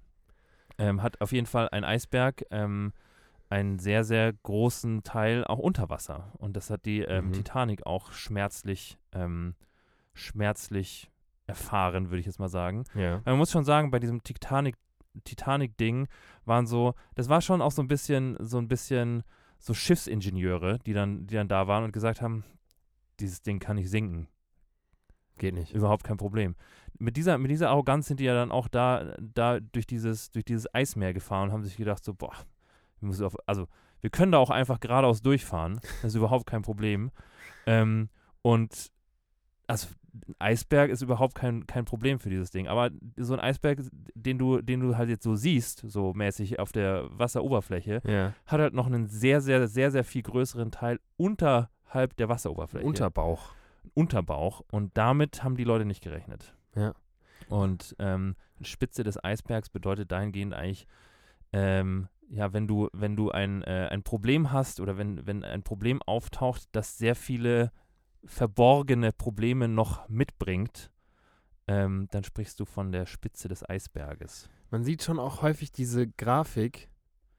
[0.78, 2.92] Ähm, hat auf jeden Fall ein Eisberg ähm,
[3.50, 6.32] einen sehr, sehr großen Teil auch unter Wasser.
[6.38, 7.32] Und das hat die ähm, Mhm.
[7.32, 9.54] Titanic auch schmerzlich, ähm,
[10.14, 11.10] schmerzlich
[11.46, 12.84] erfahren, würde ich jetzt mal sagen.
[12.94, 13.20] Ja.
[13.24, 14.76] Man muss schon sagen, bei diesem Titanic,
[15.24, 16.08] Titanic-Ding
[16.44, 19.22] waren so, das war schon auch so ein bisschen, so ein bisschen
[19.58, 22.44] so Schiffsingenieure, die dann, die dann da waren und gesagt haben,
[23.20, 24.28] dieses Ding kann nicht sinken.
[25.38, 25.72] Geht nicht.
[25.74, 26.54] Überhaupt kein Problem.
[26.98, 30.44] Mit dieser, mit dieser Arroganz sind die ja dann auch da, da durch dieses, durch
[30.44, 32.32] dieses Eismeer gefahren und haben sich gedacht, so, boah,
[33.00, 33.66] wir müssen auf, also
[34.00, 35.80] wir können da auch einfach geradeaus durchfahren.
[36.02, 37.10] Das ist überhaupt kein Problem.
[37.66, 38.08] Ähm,
[38.42, 38.92] und
[39.66, 39.88] also
[40.28, 42.68] ein Eisberg ist überhaupt kein, kein Problem für dieses Ding.
[42.68, 43.80] Aber so ein Eisberg,
[44.14, 48.34] den du, den du halt jetzt so siehst, so mäßig auf der Wasseroberfläche, Ja.
[48.46, 52.86] hat halt noch einen sehr, sehr, sehr, sehr viel größeren Teil unterhalb der Wasseroberfläche.
[52.86, 53.54] Unterbauch.
[53.94, 56.54] Unterbauch und damit haben die Leute nicht gerechnet.
[56.74, 56.94] Ja.
[57.48, 60.86] Und ähm, Spitze des Eisbergs bedeutet dahingehend eigentlich,
[61.52, 65.62] ähm, ja, wenn du, wenn du ein, äh, ein Problem hast oder wenn, wenn ein
[65.62, 67.70] Problem auftaucht, das sehr viele
[68.24, 70.90] verborgene Probleme noch mitbringt,
[71.66, 74.48] ähm, dann sprichst du von der Spitze des Eisberges.
[74.70, 76.88] Man sieht schon auch häufig diese Grafik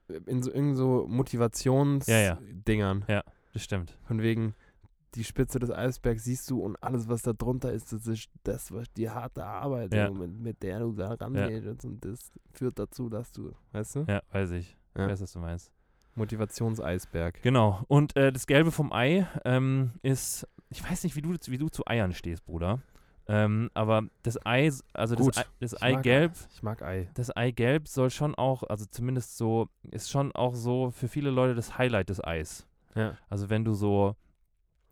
[0.07, 1.15] in so irgend so Ja, ja.
[1.15, 3.05] Motivationsdingern.
[3.53, 3.97] Das stimmt.
[4.03, 4.53] Von wegen,
[5.15, 8.71] die Spitze des Eisbergs siehst du und alles, was da drunter ist, das ist das,
[8.71, 10.09] was die harte Arbeit, Ja.
[10.11, 14.05] mit, mit der du da rangehst und das führt dazu, dass du, weißt du?
[14.07, 14.75] Ja, weiß ich.
[14.95, 15.05] Ja.
[15.05, 15.71] Ich weiß, was du meinst.
[16.39, 17.41] Motivationseisberg.
[17.41, 17.83] Genau.
[17.87, 21.69] Und äh, das Gelbe vom Ei ähm, ist, ich weiß nicht, wie du, wie du
[21.69, 22.79] zu Eiern stehst, Bruder.
[23.27, 25.35] Ähm, aber das Ei, also Gut.
[25.35, 26.47] das, Ei, das Ich Eigelb, Ei.
[26.53, 27.09] Ich mag Ei.
[27.15, 31.55] das Eigelb soll schon auch, also zumindest so, ist schon auch so für viele Leute
[31.55, 32.67] das Highlight des Eis.
[32.93, 33.17] Ja.
[33.29, 34.15] Also wenn du so,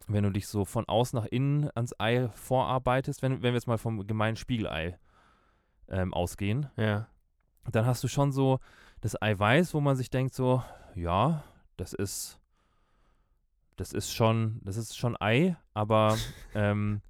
[0.08, 3.68] wenn du dich so von außen nach innen ans Ei vorarbeitest, wenn, wenn wir jetzt
[3.68, 4.98] mal vom gemeinen Spiegelei
[5.88, 7.08] ähm, ausgehen, Ja.
[7.72, 8.60] dann hast du schon so
[9.02, 10.64] das Eiweiß, wo man sich denkt so,
[10.96, 11.44] ja,
[11.78, 12.40] das ist,
[13.78, 16.18] das ist schon, das ist schon Ei, aber
[16.56, 17.02] ähm,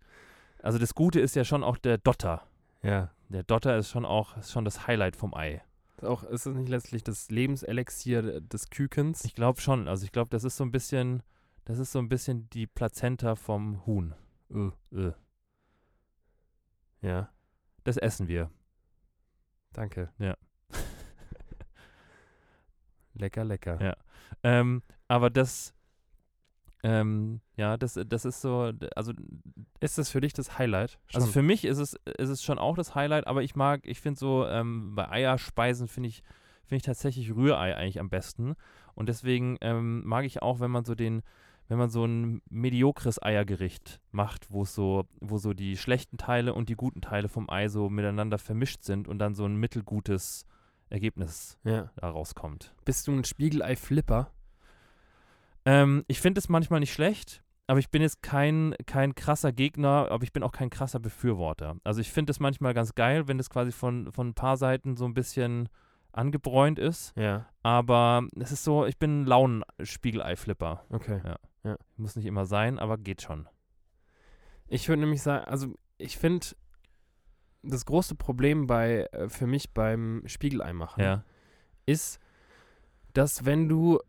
[0.61, 2.43] also das Gute ist ja schon auch der Dotter.
[2.81, 3.09] Ja.
[3.29, 5.61] Der Dotter ist schon auch ist schon das Highlight vom Ei.
[5.97, 9.25] Ist, auch, ist das nicht letztlich das Lebenselixier des Kükens?
[9.25, 9.87] Ich glaube schon.
[9.87, 11.23] Also ich glaube, das ist so ein bisschen,
[11.65, 14.13] das ist so ein bisschen die Plazenta vom Huhn.
[14.49, 14.71] Äh.
[14.95, 15.13] Äh.
[17.01, 17.29] Ja.
[17.83, 18.49] Das essen wir.
[19.73, 20.11] Danke.
[20.19, 20.37] Ja.
[23.13, 23.81] lecker, lecker.
[23.81, 23.97] Ja.
[24.43, 25.73] Ähm, aber das,
[26.83, 29.13] ähm, ja, das, das ist so, also
[29.79, 30.99] Ist das für dich das Highlight?
[31.13, 31.33] Also Schon.
[31.33, 34.19] für mich ist es, ist es schon auch das Highlight, aber ich mag, ich finde
[34.19, 36.23] so, ähm, bei Eierspeisen finde ich,
[36.65, 38.55] finde ich tatsächlich Rührei eigentlich am besten.
[38.95, 41.23] Und deswegen ähm, mag ich auch, wenn man so den,
[41.67, 46.69] wenn man so ein mediokres Eiergericht macht, wo so, wo so die schlechten Teile und
[46.69, 50.45] die guten Teile vom Ei so miteinander vermischt sind und dann so ein mittelgutes
[50.89, 51.89] Ergebnis ja.
[51.95, 52.75] da rauskommt.
[52.85, 54.31] Bist du ein Spiegelei-Flipper?
[55.65, 60.09] Ähm, ich finde es manchmal nicht schlecht, aber ich bin jetzt kein, kein krasser Gegner,
[60.11, 61.77] aber ich bin auch kein krasser Befürworter.
[61.83, 64.97] Also ich finde es manchmal ganz geil, wenn es quasi von, von ein paar Seiten
[64.97, 65.69] so ein bisschen
[66.11, 67.47] angebräunt ist, Ja.
[67.63, 70.83] aber es ist so, ich bin ein Launen-Spiegelei-Flipper.
[70.89, 71.21] Okay.
[71.97, 73.47] Muss nicht immer sein, aber geht schon.
[74.67, 76.47] Ich würde nämlich sagen, also ich finde,
[77.61, 81.23] das große Problem bei, äh, für mich beim Spiegelei machen Ja,
[81.85, 82.19] ist,
[83.13, 83.99] dass wenn du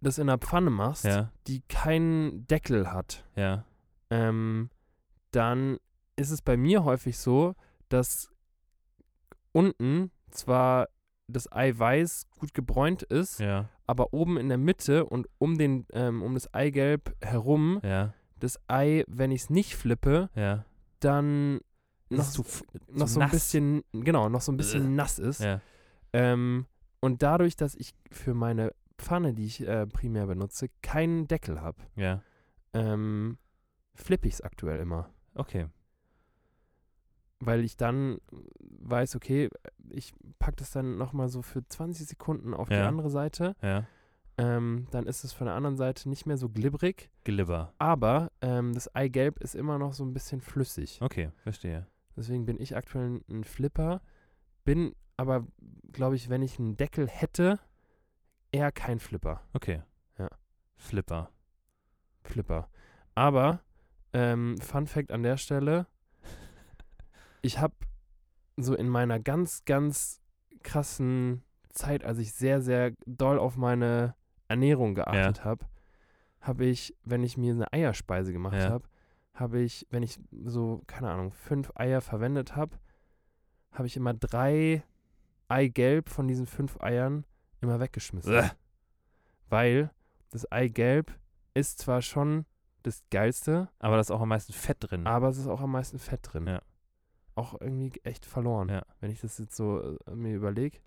[0.00, 3.64] das in einer Pfanne machst, Ja, die keinen Deckel hat, ja,
[4.10, 4.70] ähm,
[5.30, 5.78] dann
[6.16, 7.54] ist es bei mir häufig so,
[7.88, 8.30] dass
[9.52, 10.88] unten zwar
[11.28, 16.22] das Eiweiß gut gebräunt ist, ja, aber oben in der Mitte und um, den, ähm,
[16.22, 20.64] um das Eigelb herum, ja, das Ei, wenn ich es nicht flippe, ja.
[21.00, 21.60] dann
[22.10, 22.44] noch, zu,
[22.90, 23.30] noch so ein nass.
[23.32, 24.94] bisschen, genau, noch so ein bisschen Bäh.
[24.94, 25.46] nass ist.
[26.12, 26.66] Ähm,
[27.00, 31.82] und dadurch, dass ich für meine Pfanne, die ich äh, primär benutze, keinen Deckel habe,
[31.96, 32.22] ja,
[32.74, 33.38] ähm,
[33.94, 35.10] flippe ich es aktuell immer.
[35.34, 35.66] okay.
[37.44, 38.18] Weil ich dann
[38.60, 39.48] weiß, okay,
[39.90, 42.86] ich packe das dann nochmal so für 20 Sekunden auf die Ja.
[42.88, 43.56] andere Seite.
[43.62, 43.86] Ja,
[44.38, 47.74] Ähm, dann ist es von der anderen Seite nicht mehr so glibberig, Glibber.
[47.78, 51.00] aber ähm, das Eigelb ist immer noch so ein bisschen flüssig.
[51.02, 51.86] Okay, verstehe.
[52.16, 54.00] Deswegen bin ich aktuell ein Flipper.
[54.64, 55.46] Bin aber,
[55.92, 57.58] glaube ich, wenn ich einen Deckel hätte,
[58.52, 59.42] eher kein Flipper.
[59.52, 59.82] Okay.
[60.18, 60.28] Ja.
[60.76, 61.30] Flipper.
[62.24, 62.68] Flipper.
[63.14, 63.60] Aber,
[64.14, 65.86] ähm, Fun Fact an der Stelle,
[67.42, 67.74] ich habe
[68.56, 70.20] so in meiner ganz, ganz
[70.62, 74.14] krassen Zeit, als ich sehr, sehr doll auf meine
[74.48, 75.64] Ernährung geachtet habe,
[76.40, 78.70] habe ich, wenn ich mir eine Eierspeise gemacht Ja.
[78.70, 78.88] habe,
[79.34, 82.76] habe ich, wenn ich so, keine Ahnung, fünf Eier verwendet habe,
[83.72, 84.82] habe ich immer drei
[85.48, 87.24] Eigelb von diesen fünf Eiern
[87.60, 88.32] immer weggeschmissen.
[88.32, 88.50] Bäh.
[89.48, 89.90] Weil
[90.30, 91.12] das Eigelb
[91.54, 92.44] ist zwar schon
[92.82, 95.06] das Geilste, Aber da ist auch am meisten Fett drin.
[95.06, 96.46] aber es ist auch am meisten Fett drin.
[96.46, 96.60] Ja.
[97.34, 98.68] Auch irgendwie echt verloren.
[98.68, 98.82] Ja.
[99.00, 100.78] Wenn ich das jetzt so äh, mir überlege.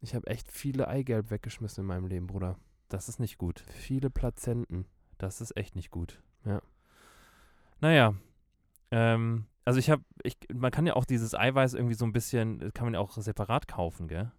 [0.00, 2.56] Ich habe echt viele Eigelb weggeschmissen in meinem Leben, Bruder.
[2.88, 3.60] Das ist nicht gut.
[3.60, 4.86] Viele Plazenten.
[5.18, 6.22] Das ist echt nicht gut.
[6.44, 6.62] Ja.
[7.80, 8.14] Naja.
[8.90, 12.72] Ähm, also ich habe, ich, man kann ja auch dieses Eiweiß irgendwie so ein bisschen,
[12.72, 14.32] kann man ja auch separat kaufen, gell?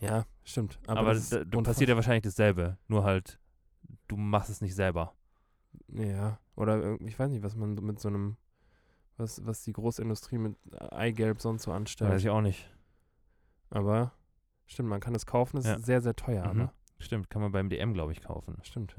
[0.00, 0.78] Ja, stimmt.
[0.86, 2.78] Aber, Aber, das da, passiert ja wahrscheinlich dasselbe.
[2.86, 3.40] Nur halt,
[4.06, 5.14] du machst es nicht selber.
[5.88, 8.36] Ja, oder ich weiß nicht, was man mit so einem,
[9.18, 10.56] was, was die Großindustrie mit
[10.92, 12.10] Eigelb sonst so anstellt.
[12.12, 12.70] Weiß ich auch nicht.
[13.70, 14.12] Aber
[14.66, 15.74] stimmt, man kann es kaufen, es Ja.
[15.74, 16.60] ist sehr, sehr teuer, Mhm.
[16.62, 18.56] aber Stimmt, kann man beim DM, glaube ich, kaufen.
[18.62, 18.96] stimmt.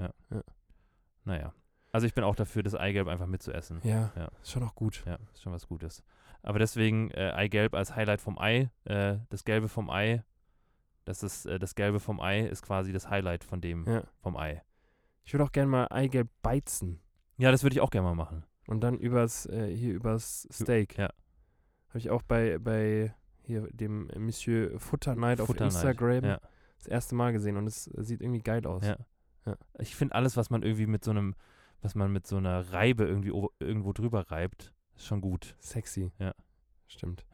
[1.26, 1.54] Naja.
[1.92, 3.82] Also ich bin auch dafür, das Eigelb einfach mitzuessen.
[3.84, 4.30] Ja, Ja.
[4.42, 5.04] ist schon auch gut.
[5.06, 6.04] Ja, ist schon was Gutes.
[6.42, 8.70] Aber deswegen äh, Eigelb als Highlight vom Ei.
[8.86, 10.24] Äh, das Gelbe vom Ei,
[11.06, 14.04] das ist äh, das Gelbe vom Ei ist quasi das Highlight von dem Ja.
[14.22, 14.64] vom Ei.
[15.24, 17.02] Ich würde auch gerne mal Eigelb beizen
[17.38, 18.46] Ja, das würde ich auch gerne mal machen.
[18.70, 20.96] Und dann übers, äh, hier übers Steak.
[20.96, 21.10] Ja.
[21.88, 26.40] Habe ich auch bei, bei hier dem Monsieur Futter Night auf Instagram ja.
[26.78, 28.86] das erste Mal gesehen und es sieht irgendwie geil aus.
[28.86, 28.98] Ja.
[29.48, 29.58] Ja.
[29.80, 31.34] Ich finde alles, was man irgendwie mit so einem,
[31.82, 35.56] was man mit so einer Reibe irgendwie irgendwo drüber reibt, ist schon gut.
[35.60, 36.12] Sexy.
[36.20, 36.36] Ja.
[36.88, 37.26] Stimmt.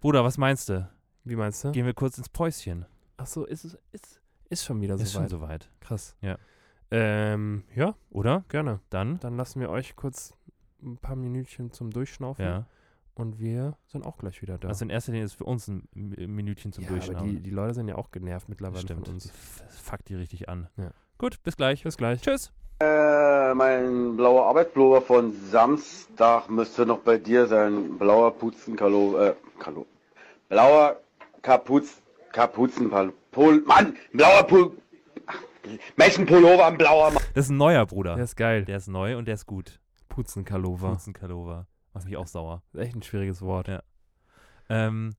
[0.00, 0.90] Bruder, was meinst du?
[1.24, 1.72] Wie meinst du?
[1.72, 2.86] Gehen wir kurz ins Päuschen.
[3.18, 5.30] Ach so, ist es ist, ist schon wieder ist so schon weit.
[5.30, 5.70] soweit.
[5.80, 6.16] Krass.
[6.22, 6.38] Ja.
[6.90, 8.44] Ähm, ja, Oder?
[8.48, 8.80] gerne.
[8.90, 9.18] Dann?
[9.20, 10.34] Dann lassen wir euch kurz
[10.82, 12.66] ein paar Minütchen zum Durchschnaufen Ja.
[13.14, 14.68] und wir sind auch gleich wieder da.
[14.68, 17.24] Also in erster Linie ist für uns ein Mi- Minütchen zum ja, aber Durchschauen.
[17.28, 19.06] die, die Leute sind ja auch genervt mittlerweile Stimmt.
[19.06, 19.24] von uns.
[19.24, 20.68] Die f- fuckt die richtig an.
[20.76, 20.90] Ja.
[21.18, 21.82] Gut, bis gleich.
[21.82, 22.20] Bis gleich.
[22.22, 22.52] Tschüss.
[22.78, 27.96] Äh, mein blauer Arbeitspullover von Samstag müsste noch bei dir sein.
[27.98, 29.86] Blauer Puzenkalo, äh, Kalo.
[30.50, 31.00] Blauer
[31.42, 34.72] Kapuz, Kapuzenpal, Pol, Mann, blauer Pul,
[35.66, 37.22] Ach, Menschenpullover, ein blauer Mann.
[37.34, 38.14] Das ist ein neuer Bruder.
[38.14, 38.64] Der ist geil.
[38.64, 39.80] Der ist neu und der ist gut.
[40.08, 40.90] Putzenkalova.
[40.90, 41.66] Putzenkalova.
[41.92, 42.62] Macht mich auch sauer.
[42.72, 43.68] Ist echt ein schwieriges Wort.
[43.68, 43.82] Ja.
[44.68, 45.14] Ähm,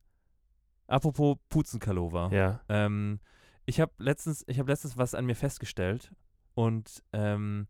[0.88, 2.30] apropos Putzenkalova.
[2.32, 2.62] Ja.
[2.70, 3.20] Ähm,
[3.66, 6.12] ich habe letztens, ich habe letztens was an mir festgestellt
[6.54, 7.68] und ähm,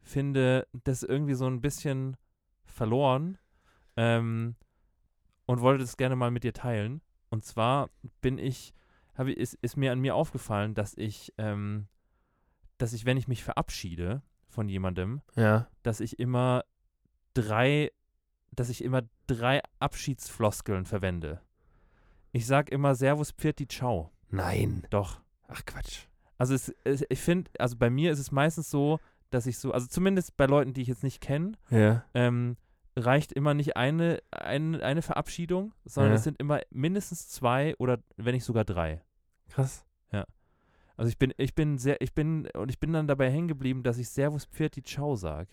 [0.00, 2.16] finde das irgendwie so ein bisschen
[2.64, 3.38] verloren
[3.96, 4.56] ähm,
[5.46, 7.02] und wollte das gerne mal mit dir teilen.
[7.30, 8.74] Und zwar bin ich,
[9.14, 11.88] habe ist, ist mir an mir aufgefallen, dass ich, ähm,
[12.78, 15.68] dass ich, wenn ich mich verabschiede von jemandem, Ja.
[15.82, 16.64] dass ich immer
[17.34, 17.90] drei,
[18.52, 21.40] dass ich immer drei Abschiedsfloskeln verwende.
[22.32, 24.10] Ich sag immer Servus, Pfirti, Ciao.
[24.30, 24.86] Nein.
[24.90, 25.20] Doch.
[25.48, 26.06] Ach Quatsch.
[26.36, 29.72] Also es, es, ich finde, also bei mir ist es meistens so, dass ich so,
[29.72, 32.04] also zumindest bei Leuten, die ich jetzt nicht kenne, Ja.
[32.14, 32.56] ähm,
[32.96, 36.16] reicht immer nicht eine, eine, eine Verabschiedung, sondern Ja.
[36.16, 39.02] es sind immer mindestens zwei oder wenn nicht sogar drei.
[39.48, 39.84] Krass.
[40.98, 43.82] Also ich bin, ich bin sehr, ich bin, und ich bin dann dabei hängen geblieben,
[43.82, 45.48] dass ich Servus, Pfirti, Ciao sag.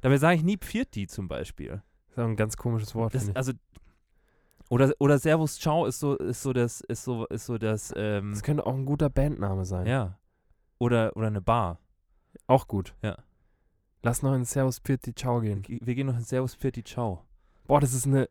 [0.00, 1.82] Dabei sage ich nie Pfirti zum Beispiel.
[2.08, 3.52] ist auch ein ganz komisches Wort, Das, also
[4.70, 8.32] oder, oder Servus Ciao ist so ist so das ist so ist so das ähm,
[8.32, 9.86] Das könnte auch ein guter Bandname sein.
[9.86, 10.18] ja
[10.78, 11.80] oder oder eine Bar.
[12.46, 12.94] Auch gut.
[13.02, 13.16] Ja.
[14.02, 15.62] Lass noch in Servus Pirti Ciao gehen.
[15.62, 17.24] Ge- Wir gehen noch in Servus Pfirti Ciao.
[17.66, 18.28] Boah, das ist eine.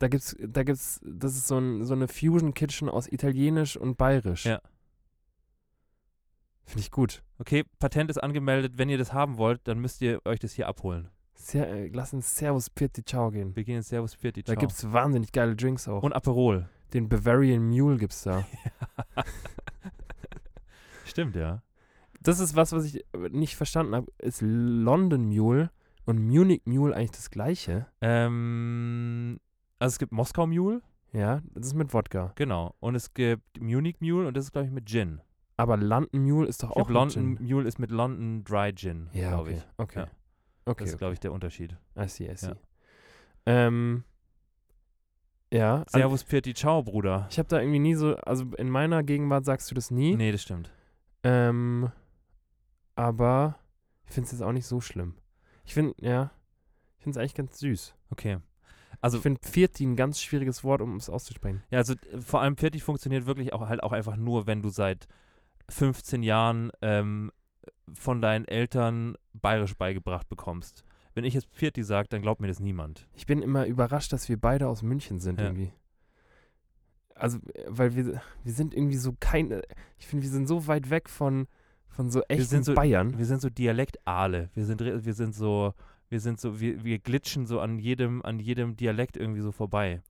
[0.00, 3.96] Da gibt's, da gibt's, das ist so, ein, so eine Fusion Kitchen aus Italienisch und
[3.96, 4.44] Bayerisch.
[4.44, 4.60] Ja.
[6.66, 7.22] Finde ich gut.
[7.38, 8.72] Okay, Patent ist angemeldet.
[8.76, 11.08] Wenn ihr das haben wollt, dann müsst ihr euch das hier abholen.
[11.34, 13.54] Ser äh, lass uns Servus Pirti Ciao gehen.
[13.54, 14.42] Wir gehen ins Servus Pirti.
[14.42, 14.60] Da Ciao.
[14.60, 16.02] gibt es wahnsinnig geile Drinks auch.
[16.02, 16.68] Und Aperol.
[16.94, 18.44] Den Bavarian Mule gibt's da.
[21.04, 21.62] Stimmt, ja.
[22.22, 24.10] Das ist was, was ich äh, nicht verstanden habe.
[24.18, 25.70] Ist London Mule
[26.06, 27.86] und Munich Mule eigentlich das gleiche?
[28.00, 29.38] Ähm,
[29.78, 30.80] also es gibt Moskau Mule,
[31.12, 32.32] Ja, das ist mit Wodka.
[32.36, 32.74] genau.
[32.80, 35.20] Und es gibt Munich Mule und das ist, glaube ich, mit Gin.
[35.56, 37.46] Aber London Mule ist doch Ich auch London Gin.
[37.46, 39.58] Mule ist mit London Dry Gin, Ja, glaube okay.
[39.58, 39.64] ich.
[39.78, 39.98] Okay.
[40.00, 40.06] Ja.
[40.66, 40.84] Okay.
[40.84, 41.76] Das ist, glaube ich, der Unterschied.
[41.96, 42.48] I see, I see.
[42.48, 42.56] Ja.
[43.46, 44.04] Ähm,
[45.52, 45.78] ja.
[45.82, 47.26] also Servus Pirti Ciao, Bruder.
[47.30, 50.16] Ich habe da irgendwie nie so, also in meiner Gegenwart sagst du das nie.
[50.16, 50.72] Nee, das stimmt.
[51.22, 51.90] Ähm,
[52.96, 53.58] aber
[54.06, 55.14] ich finde es jetzt auch nicht so schlimm.
[55.64, 56.30] Ich finde, ja,
[56.98, 57.94] ich finde es eigentlich ganz süß.
[58.10, 58.38] Okay.
[59.00, 61.62] Also, ich finde Vierti ein ganz schwieriges Wort, um es auszusprechen.
[61.70, 64.70] ja, also äh, vor allem Pirti funktioniert wirklich auch halt auch einfach nur, wenn du
[64.70, 65.06] seit
[65.68, 67.30] 15 Jahren ähm,
[67.92, 70.84] von deinen Eltern bayerisch beigebracht bekommst.
[71.14, 73.06] Wenn ich jetzt Pirti sage, dann glaubt mir das niemand.
[73.14, 75.46] Ich bin immer überrascht, dass wir beide aus München sind Ja.
[75.46, 75.72] irgendwie.
[77.14, 79.62] Also, äh, weil wir, wir sind irgendwie so keine,
[79.98, 81.46] ich finde, wir sind so weit weg von,
[81.88, 83.16] von so echten sind so- Bayern.
[83.16, 84.50] Wir sind so Dialektale.
[84.54, 85.74] Wir sind, wir sind so,
[86.08, 90.02] wir sind so, wir, wir glitschen so an jedem, an jedem Dialekt irgendwie so vorbei.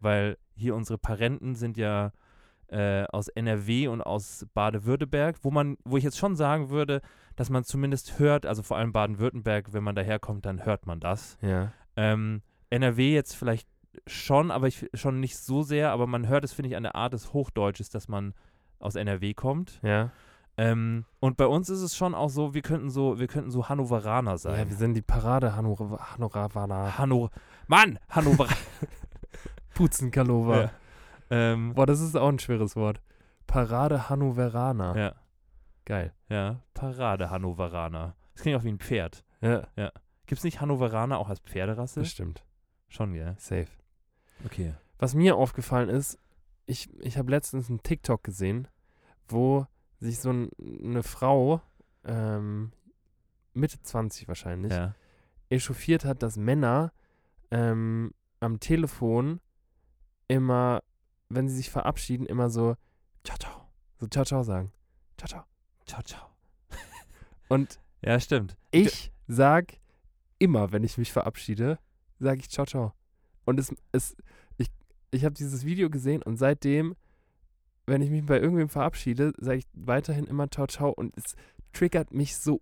[0.00, 2.12] Weil hier unsere Parenten sind ja
[2.68, 7.00] äh, aus NRW und aus Baden-Württemberg, wo man, wo ich jetzt schon sagen würde,
[7.36, 11.38] dass man zumindest hört, also vor allem Baden-Württemberg, wenn man daherkommt, dann hört man das.
[11.40, 11.72] Ja.
[11.96, 13.68] Ähm, NRW jetzt vielleicht
[14.06, 16.94] schon, aber ich schon nicht so sehr, aber man hört es, finde ich, an der
[16.94, 18.34] Art des Hochdeutsches, dass man
[18.78, 19.80] aus NRW kommt.
[19.82, 20.10] Ja.
[20.56, 23.68] Ähm, und bei uns ist es schon auch so, wir könnten so, wir könnten so
[23.68, 24.68] Hannoveraner Ja, sein.
[24.68, 26.48] wir sind die Parade Hannover, Hannover,
[26.98, 27.30] Hanno
[27.68, 28.48] Mann, Hannover.
[29.74, 30.60] Putzenkalova.
[30.62, 30.70] ja.
[31.30, 33.00] Ähm, Boah, das ist auch ein schweres Wort.
[33.46, 34.96] Parade Hannoveraner.
[34.96, 35.14] ja,
[35.84, 36.12] Geil.
[36.28, 38.14] ja, Parade Hannoveraner.
[38.34, 39.24] Das klingt auch wie ein Pferd.
[39.40, 39.66] Ja,
[40.26, 42.00] Gibt es nicht Hannoveraner auch als Pferderasse?
[42.00, 42.44] das stimmt.
[42.88, 43.34] Schon, gell?
[43.38, 43.68] Safe.
[44.44, 44.74] Okay.
[44.98, 46.18] Was mir aufgefallen ist,
[46.66, 48.68] ich, ich habe letztens einen TikTok gesehen,
[49.28, 49.66] wo
[50.00, 50.50] sich so ein,
[50.84, 51.60] eine Frau,
[52.04, 52.72] ähm,
[53.54, 54.94] Mitte 20 wahrscheinlich, Ja.
[55.50, 56.92] echauffiert hat, dass Männer
[57.50, 59.40] ähm, am Telefon
[60.28, 60.82] immer,
[61.28, 62.76] wenn sie sich verabschieden, immer so
[63.24, 63.68] ciao, ciao,
[63.98, 64.72] so ciao, ciao sagen.
[65.16, 65.44] Ciao, ciao.
[65.86, 66.30] Ciao, ciao.
[67.48, 68.56] Und Ja, stimmt.
[68.70, 69.74] ich sag
[70.38, 71.78] immer, wenn ich mich verabschiede,
[72.18, 72.92] sage ich ciao, ciao.
[73.44, 74.16] Und es, es
[74.56, 74.68] ich,
[75.10, 76.94] ich habe dieses Video gesehen und seitdem,
[77.86, 81.34] wenn ich mich bei irgendwem verabschiede, sage ich weiterhin immer ciao, ciao und es
[81.72, 82.60] triggert mich so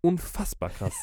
[0.00, 0.94] unfassbar krass.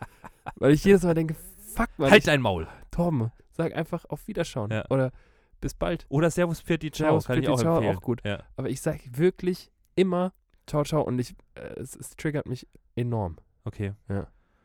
[0.56, 1.34] Weil ich jedes Mal denke,
[1.74, 2.66] fuck mal, halt dein Maul.
[2.90, 4.70] Tom, sag einfach auf Wiederschauen.
[4.70, 4.84] Ja.
[4.90, 5.12] Oder
[5.60, 6.06] bis bald.
[6.08, 7.96] Oder Servus Pirti Ciao, Servus, kann Pirti ich auch Ciao, empfehlen.
[7.96, 8.20] auch gut.
[8.24, 8.42] Ja.
[8.56, 10.32] Aber ich sage wirklich immer
[10.66, 13.36] ciao, ciao und ich, äh, es, es triggert mich enorm.
[13.64, 13.94] Okay.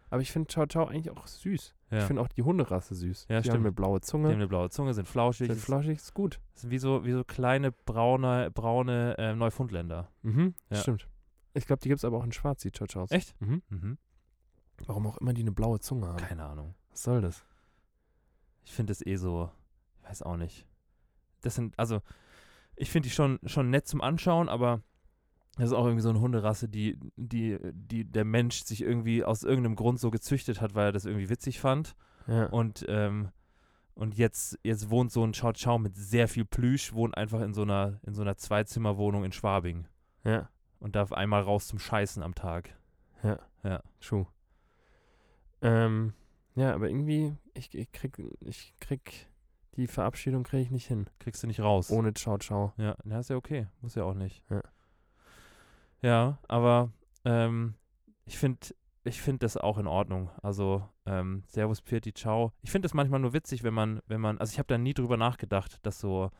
[0.10, 1.74] Aber ich finde Ciao Ciao eigentlich auch süß.
[1.90, 1.98] Ja.
[2.00, 3.26] Ich finde auch die Hunderasse süß.
[3.30, 3.56] Ja, die stimmt.
[3.56, 4.28] haben eine blaue Die Zunge.
[4.30, 5.48] haben eine blaue Zunge, sind flauschig.
[5.48, 6.40] Sind flauschig, ist gut.
[6.56, 10.10] sind wie so, wie so kleine braune, braune äh, Neufundländer.
[10.22, 10.78] Mhm, Ja.
[10.78, 11.08] stimmt.
[11.56, 13.12] Ich glaube, die gibt es aber auch in Schwarz, die Ciao Ciaos.
[13.12, 13.40] Echt?
[13.42, 13.62] Mhm.
[13.70, 13.98] Mhm.
[14.86, 16.18] Warum auch immer die eine blaue Zunge haben.
[16.18, 16.74] Keine Ahnung.
[16.92, 17.44] Was soll das?
[18.66, 19.50] Ich finde es eh so,
[20.02, 20.66] ich weiß auch nicht.
[21.44, 22.02] Das sind, also,
[22.76, 24.82] ich finde die schon, schon nett zum Anschauen, aber
[25.58, 29.44] das ist auch irgendwie so eine Hunderasse, die, die, die der Mensch sich irgendwie aus
[29.44, 31.96] irgendeinem Grund so gezüchtet hat, weil er das irgendwie witzig fand.
[32.28, 32.48] Ja.
[32.48, 33.30] Und, ähm,
[33.94, 37.54] und jetzt, jetzt wohnt so ein Chow Chow mit sehr viel Plüsch, wohnt einfach in
[37.54, 39.88] so einer, in so einer Zweizimmerwohnung in Schwabing
[40.24, 40.50] ja.
[40.80, 42.76] und darf einmal raus zum Scheißen am Tag.
[44.02, 44.26] True.
[45.62, 46.14] Ähm,
[46.56, 49.28] ja, aber irgendwie, ich, ich krieg, ich krieg
[49.76, 51.08] die Verabschiedung kriege ich nicht hin.
[51.20, 51.90] Kriegst du nicht raus.
[51.90, 52.74] Ohne Ciao Ciao.
[52.78, 53.68] Ja, na, ist ja okay.
[53.82, 54.44] Muss ja auch nicht.
[54.50, 54.62] Ja.
[56.02, 56.92] Ja, aber
[57.24, 57.76] ähm,
[58.26, 60.30] ich finde ich find das auch in Ordnung.
[60.42, 62.54] Also, ähm, Servus, Pirti, Ciao.
[62.62, 64.94] Ich finde das manchmal nur witzig, wenn man, wenn man, also ich habe da nie
[64.94, 66.32] drüber nachgedacht, dass so,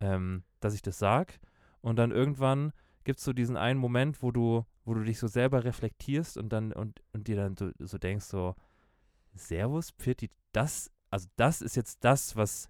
[0.00, 1.40] ähm, dass ich das sag.
[1.80, 2.72] Und dann irgendwann
[3.04, 6.50] gibt es so diesen einen Moment, wo du, wo du dich so selber reflektierst und
[6.50, 8.54] dann, und, und dir dann so, so denkst, so,
[9.34, 12.68] Servus, Pirti, das, also das ist jetzt das, was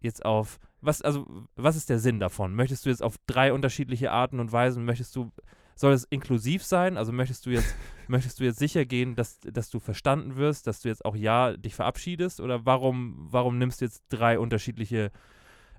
[0.00, 1.26] jetzt auf, was, also,
[1.56, 2.54] was ist der Sinn davon?
[2.54, 5.30] Möchtest du jetzt auf drei unterschiedliche Arten und Weisen, möchtest du,
[5.76, 6.96] soll es inklusiv sein?
[6.96, 7.74] Also möchtest du jetzt,
[8.08, 11.56] möchtest du jetzt sicher gehen, dass, dass du verstanden wirst, dass du jetzt auch ja
[11.56, 12.40] dich verabschiedest?
[12.40, 15.10] Oder warum, warum nimmst du jetzt drei unterschiedliche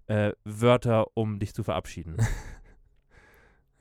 [0.07, 2.17] äh, Wörter, um dich zu verabschieden?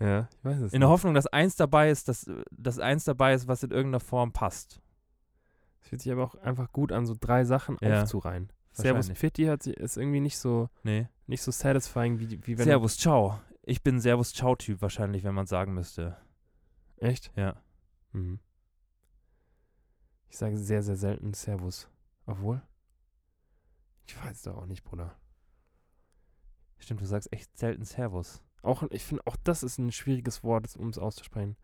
[0.02, 3.34] Ja, ich weiß es In der Hoffnung, dass eins dabei ist, dass, dass eins dabei
[3.34, 4.80] ist, was in irgendeiner Form passt.
[5.82, 8.00] Es fühlt sich aber auch einfach gut an, so drei Sachen Ja.
[8.02, 8.50] aufzureihen.
[8.72, 9.10] Servus.
[9.10, 11.08] Pfitti hat ist irgendwie nicht so, Nee.
[11.26, 13.40] nicht so satisfying, wie, wie wenn Servus, ciao.
[13.62, 16.16] ich bin Servus-Ciao-Typ wahrscheinlich, wenn man sagen müsste.
[16.98, 17.32] Echt?
[17.36, 17.60] Ja.
[18.12, 18.38] Mhm.
[20.28, 21.88] Ich sage sehr, sehr selten Servus.
[22.26, 22.62] Obwohl?
[24.06, 25.16] Ich weiß doch auch nicht, Bruder.
[26.78, 28.42] Stimmt, du sagst echt selten Servus.
[28.62, 31.56] Auch, ich finde, auch das ist ein schwieriges Wort, um es auszusprechen.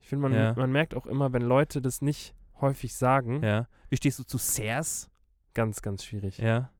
[0.00, 0.54] Ich finde, man, Ja.
[0.54, 3.68] man merkt auch immer, wenn Leute das nicht häufig sagen, Ja.
[3.90, 5.10] Wie stehst du zu Sers?
[5.54, 6.38] ganz, ganz schwierig.
[6.38, 6.70] Ja.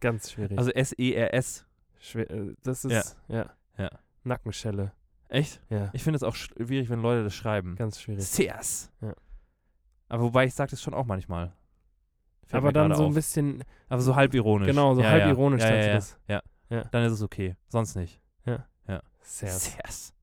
[0.00, 0.58] Ganz schwierig.
[0.58, 1.66] Also S-E-R-S.
[1.98, 3.50] Schwer, äh, das ist, ja.
[3.78, 3.90] Ja.
[4.24, 4.92] Nackenschelle.
[5.28, 5.60] Echt?
[5.70, 7.76] Ja, Ich finde es auch schwierig, wenn Leute das schreiben.
[7.76, 8.24] ganz schwierig.
[8.26, 8.90] Sers.
[9.00, 9.14] Ja.
[10.08, 11.52] Aber wobei ich sage das schon auch manchmal.
[12.46, 13.14] Fällt Aber dann so ein auf.
[13.14, 14.66] bisschen, Aber so halb ironisch.
[14.68, 15.28] genau, so ja, halb ja.
[15.28, 15.92] ironisch ja, ja, ja.
[15.94, 16.18] das.
[16.28, 16.42] Ja.
[16.70, 16.84] Ja.
[16.90, 17.56] Dann ist es okay.
[17.68, 18.20] Sonst nicht.
[19.24, 19.72] Sers.
[19.76, 20.14] Sers.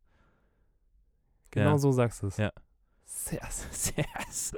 [1.51, 1.77] Genau Ja.
[1.77, 2.35] so sagst du es.
[2.37, 2.51] Ja.
[3.20, 3.67] Sers.
[3.72, 4.55] Sers.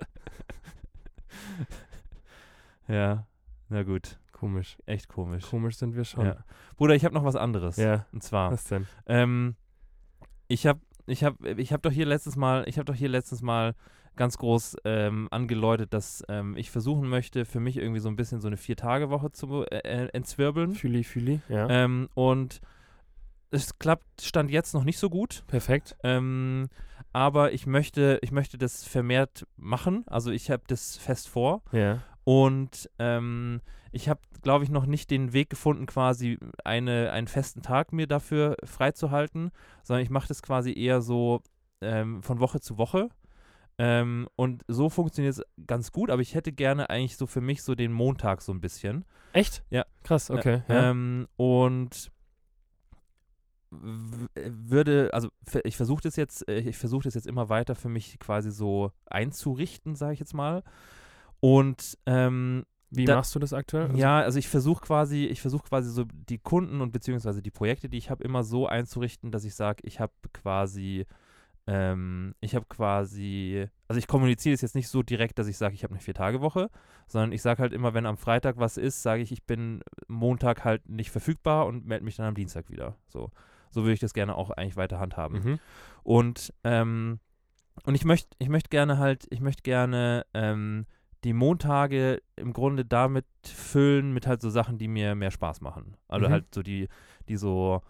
[2.88, 3.26] ja.
[3.70, 4.20] Na gut.
[4.32, 4.78] Komisch.
[4.86, 5.46] Echt komisch.
[5.50, 6.26] Komisch sind wir schon.
[6.26, 6.44] Ja.
[6.78, 7.78] Bruder, ich habe noch was anderes.
[7.78, 8.88] Ja, Und zwar, was denn?
[9.06, 9.56] ähm,
[10.48, 13.42] ich habe ich hab, ich hab doch hier letztes Mal, ich habe doch hier letztens
[13.42, 13.76] mal
[14.16, 18.42] ganz groß ähm, angeläutet, dass ähm, ich versuchen möchte, für mich irgendwie so ein bisschen
[18.42, 20.76] so eine Vier-Tage-Woche zu äh, äh, entzwirbeln.
[20.76, 21.68] Fühli, Füli, ja.
[21.70, 22.62] Ähm, und
[23.52, 25.44] es klappt, stand jetzt noch nicht so gut.
[25.48, 25.96] Perfekt.
[26.04, 26.70] Ähm,
[27.14, 30.04] aber ich möchte, ich möchte das vermehrt machen.
[30.08, 31.62] Also ich habe das fest vor.
[31.72, 32.00] Ja.
[32.24, 37.62] Und ähm, ich habe, glaube ich, noch nicht den Weg gefunden, quasi eine, einen festen
[37.62, 39.52] Tag mir dafür freizuhalten,
[39.84, 41.42] sondern ich mache das quasi eher so
[41.82, 43.10] ähm, von Woche zu Woche.
[43.78, 47.64] Ähm, und so funktioniert es ganz gut, aber ich hätte gerne eigentlich so für mich
[47.64, 49.06] so den Montag so ein bisschen.
[49.34, 49.64] Echt?
[49.70, 49.86] Ja.
[50.04, 50.62] Krass, okay.
[50.68, 50.92] Ja.
[50.92, 52.12] Ähm, und
[53.72, 55.30] würde, also
[55.64, 58.92] ich versuche das jetzt, äh, ich versuche das jetzt immer weiter für mich quasi so
[59.06, 60.64] einzurichten, sage ich jetzt mal.
[61.40, 63.86] Und ähm, Wie da- machst du das aktuell?
[63.88, 67.52] Also- ja, also ich versuche quasi, ich versuche quasi so die Kunden und beziehungsweise die
[67.52, 71.06] Projekte, die ich habe, immer so einzurichten, dass ich sage, ich habe quasi,
[71.68, 75.74] ähm, ich habe quasi, also ich kommuniziere es jetzt nicht so direkt, dass ich sage,
[75.74, 76.70] ich habe eine Vier-Tage-Woche,
[77.08, 80.66] sondern ich sage halt immer, wenn am Freitag was ist, sage ich, ich bin Montag
[80.66, 82.98] halt nicht verfügbar und melde mich dann am Dienstag wieder.
[83.08, 83.32] So,
[83.72, 85.44] so würde ich das gerne auch eigentlich weiter handhaben.
[85.44, 85.60] Mhm.
[86.04, 87.20] Und, ähm,
[87.86, 90.86] und ich möchte ich möcht gerne halt, ich möchte gerne ähm,
[91.24, 95.96] die Montage im Grunde damit füllen, mit halt so Sachen, die mir mehr Spaß machen.
[96.08, 96.32] Also Mhm.
[96.32, 96.88] halt so die,
[97.30, 97.82] die so,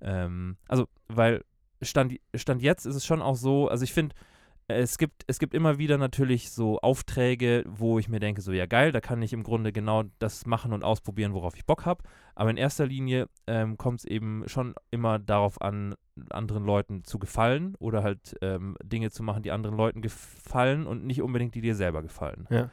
[0.00, 1.44] ähm, also, weil
[1.82, 4.14] Stand, Stand jetzt ist es schon auch so, also ich finde,
[4.70, 8.66] es gibt, es gibt immer wieder natürlich so Aufträge, wo ich mir denke, so ja
[8.66, 12.04] geil, da kann ich im Grunde genau das machen und ausprobieren, worauf ich Bock habe.
[12.34, 15.94] Aber in erster Linie ähm, kommt es eben schon immer darauf an,
[16.28, 21.04] anderen Leuten zu gefallen oder halt ähm, Dinge zu machen, die anderen Leuten gefallen und
[21.04, 22.46] nicht unbedingt die dir selber gefallen.
[22.50, 22.70] Ja.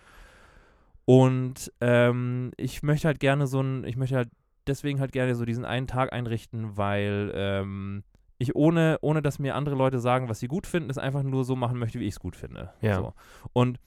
[1.05, 4.29] Und ähm, ich möchte halt gerne so ein, ich möchte halt
[4.67, 8.03] deswegen halt gerne so diesen einen Tag einrichten, weil ähm,
[8.37, 11.45] ich ohne, ohne dass mir andere Leute sagen, was sie gut finden, es einfach nur
[11.45, 12.73] so machen möchte, wie ich es gut finde.
[12.81, 12.97] Ja.
[12.97, 13.13] So.
[13.53, 13.79] Und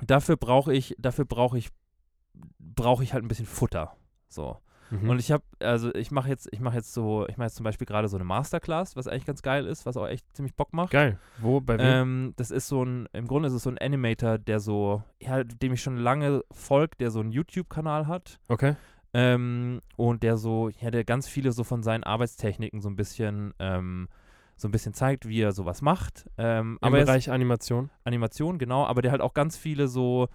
[0.00, 1.70] dafür brauche ich, dafür brauche ich,
[2.58, 3.96] brauche ich halt ein bisschen Futter.
[4.28, 4.58] So.
[4.92, 5.08] Mhm.
[5.08, 7.64] Und ich habe, also ich mache jetzt, ich mache jetzt so, ich mache jetzt zum
[7.64, 10.72] Beispiel gerade so eine Masterclass, was eigentlich ganz geil ist, was auch echt ziemlich Bock
[10.74, 10.90] macht.
[10.90, 11.18] Geil.
[11.38, 11.86] Wo, bei wem?
[11.86, 15.44] Ähm, das ist so ein, im Grunde ist es so ein Animator, der so, ja,
[15.44, 18.38] dem ich schon lange folgt, der so einen YouTube-Kanal hat.
[18.48, 18.76] okay.
[19.14, 23.52] Ähm, und der so, ja, der ganz viele so von seinen Arbeitstechniken so ein bisschen,
[23.58, 24.08] ähm,
[24.56, 26.28] so ein bisschen zeigt, wie er sowas macht.
[26.38, 27.90] Ähm, Im aber er ist- Bereich Animation.
[28.04, 30.28] Animation, genau, aber der halt auch ganz viele so,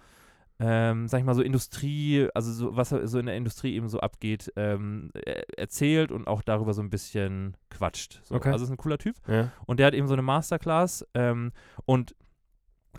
[0.60, 4.00] ähm, sag ich mal, so Industrie, also so, was so in der Industrie eben so
[4.00, 8.20] abgeht, ähm, er- erzählt und auch darüber so ein bisschen quatscht.
[8.24, 8.34] So.
[8.34, 8.50] Okay.
[8.50, 9.16] Also ist ein cooler Typ.
[9.28, 9.50] Ja.
[9.66, 11.52] Und der hat eben so eine Masterclass ähm,
[11.84, 12.14] und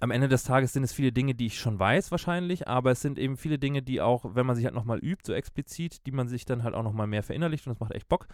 [0.01, 3.01] am Ende des Tages sind es viele Dinge, die ich schon weiß wahrscheinlich, aber es
[3.01, 6.11] sind eben viele Dinge, die auch, wenn man sich halt nochmal übt, so explizit, die
[6.11, 8.27] man sich dann halt auch nochmal mehr verinnerlicht und das macht echt Bock.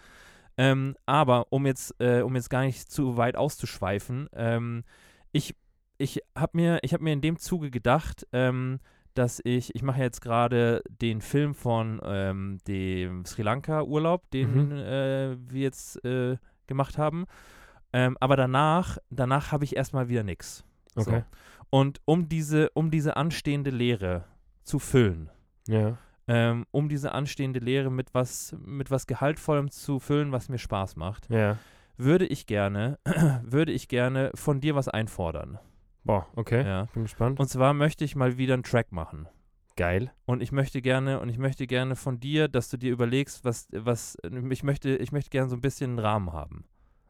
[0.58, 4.84] Ähm, aber um jetzt, äh, um jetzt gar nicht zu weit auszuschweifen, ähm,
[5.32, 5.56] ich,
[5.98, 8.80] ich habe mir, ich hab mir in dem Zuge gedacht, ähm,
[9.16, 14.72] dass ich, ich mache jetzt gerade den Film von ähm, dem Sri Lanka-Urlaub, den Mhm.
[14.72, 16.38] äh, wir jetzt äh,
[16.68, 17.26] gemacht haben.
[17.94, 20.66] Ähm, aber danach, danach habe ich erstmal wieder nichts.
[20.98, 21.24] Okay.
[21.70, 24.26] Und um diese, um diese anstehende Lehre
[24.64, 25.30] zu füllen,
[25.68, 25.98] Ja.
[26.28, 30.96] ähm, um diese anstehende Lehre mit was, mit was Gehaltvollem zu füllen, was mir Spaß
[30.96, 31.58] macht, Ja.
[31.98, 32.98] würde ich gerne,
[33.44, 35.60] würde ich gerne von dir was einfordern.
[36.04, 36.64] Boah, okay.
[36.66, 36.86] Ja.
[36.94, 37.40] Bin gespannt.
[37.40, 39.28] Und zwar möchte ich mal wieder einen Track machen.
[39.76, 40.12] Geil.
[40.26, 43.68] Und ich möchte gerne, und ich möchte gerne von dir, dass du dir überlegst, was,
[43.72, 44.16] was,
[44.50, 46.64] ich möchte, ich möchte gerne so ein bisschen einen Rahmen haben.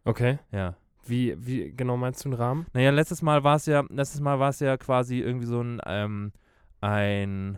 [0.06, 0.40] Okay.
[0.52, 0.76] Ja.
[1.06, 2.66] Wie, wie genau meinst du einen Rahmen?
[2.74, 5.80] Naja, letztes Mal war es ja, letztes Mal war es ja quasi irgendwie so ein,
[5.86, 6.32] ähm,
[6.82, 7.58] ein,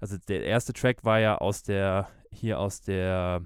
[0.00, 3.42] also der erste Track war ja aus der, hier aus der,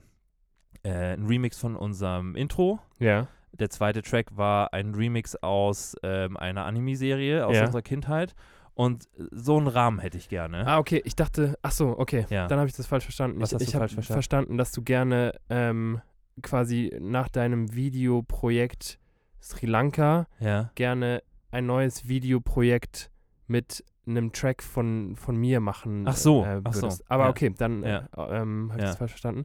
[0.82, 2.78] äh, ein Remix von unserem Intro.
[2.98, 3.28] Ja.
[3.52, 7.64] Der zweite Track war ein Remix aus ähm, einer Anime-Serie aus Ja.
[7.66, 8.34] unserer Kindheit.
[8.74, 10.64] Und so einen Rahmen hätte ich gerne.
[10.64, 11.02] Ah, okay.
[11.04, 12.26] Ich dachte, ach so, okay.
[12.30, 12.46] Ja.
[12.46, 13.40] Dann habe ich das falsch verstanden.
[13.40, 14.12] Was ich hast du ich habe falsch verstanden?
[14.14, 16.00] verstanden, dass du gerne ähm,
[16.42, 19.00] quasi nach deinem Videoprojekt
[19.40, 20.70] Sri Lanka Ja.
[20.74, 23.10] gerne ein neues Videoprojekt
[23.46, 26.88] mit einem Track von, von mir machen Ach so, äh, ach so.
[27.08, 27.30] Aber ja.
[27.30, 28.08] okay, dann Ja.
[28.16, 29.44] äh, ähm, habe ich das falsch verstanden.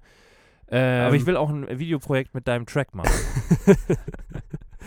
[0.69, 3.11] Ähm, Aber ich will auch ein Videoprojekt mit deinem Track machen.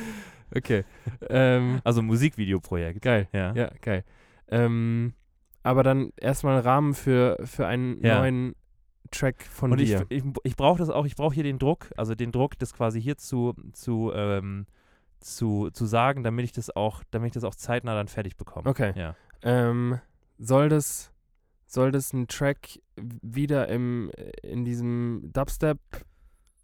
[0.54, 0.84] okay.
[1.28, 3.02] ähm, Also ein Musikvideoprojekt.
[3.02, 3.28] geil.
[3.32, 3.52] Ja.
[3.54, 4.04] Ja, geil.
[4.48, 5.14] Ähm,
[5.62, 8.20] aber dann erstmal Rahmen für, für einen Ja.
[8.20, 8.54] neuen
[9.10, 10.06] Track von Und ich, dir.
[10.08, 13.00] ich, ich brauche das auch, ich brauche hier den Druck, also den Druck, das quasi
[13.00, 14.66] hier zu, zu, ähm,
[15.20, 18.68] zu, zu sagen, damit ich das auch, damit ich das auch zeitnah dann fertig bekomme.
[18.68, 18.92] Okay.
[18.96, 19.14] Ja.
[19.42, 19.98] Ähm,
[20.38, 21.12] soll das
[21.68, 24.10] soll das ein Track wieder im
[24.42, 25.78] in diesem Dubstep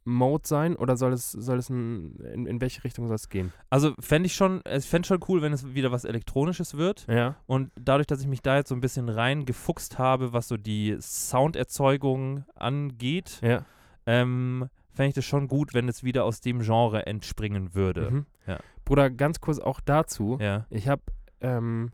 [0.05, 3.53] Mode sein oder soll es soll es ein, in, in welche Richtung soll es gehen?
[3.71, 7.07] Also fände ich schon, ich fände schon cool, wenn es wieder was Elektronisches wird.
[7.09, 7.37] Ja.
[7.47, 10.97] Und dadurch, dass ich mich da jetzt so ein bisschen reingefuchst habe, was so die
[11.01, 13.65] Sounderzeugung angeht, Ja.
[14.07, 18.11] ähm, fände ich das schon gut, wenn es wieder aus dem Genre entspringen würde.
[18.11, 18.27] Mhm.
[18.47, 18.59] Ja.
[18.85, 20.39] Bruder, ganz kurz auch dazu.
[20.41, 20.67] Ja.
[20.71, 21.03] Ich habe
[21.41, 21.93] ähm,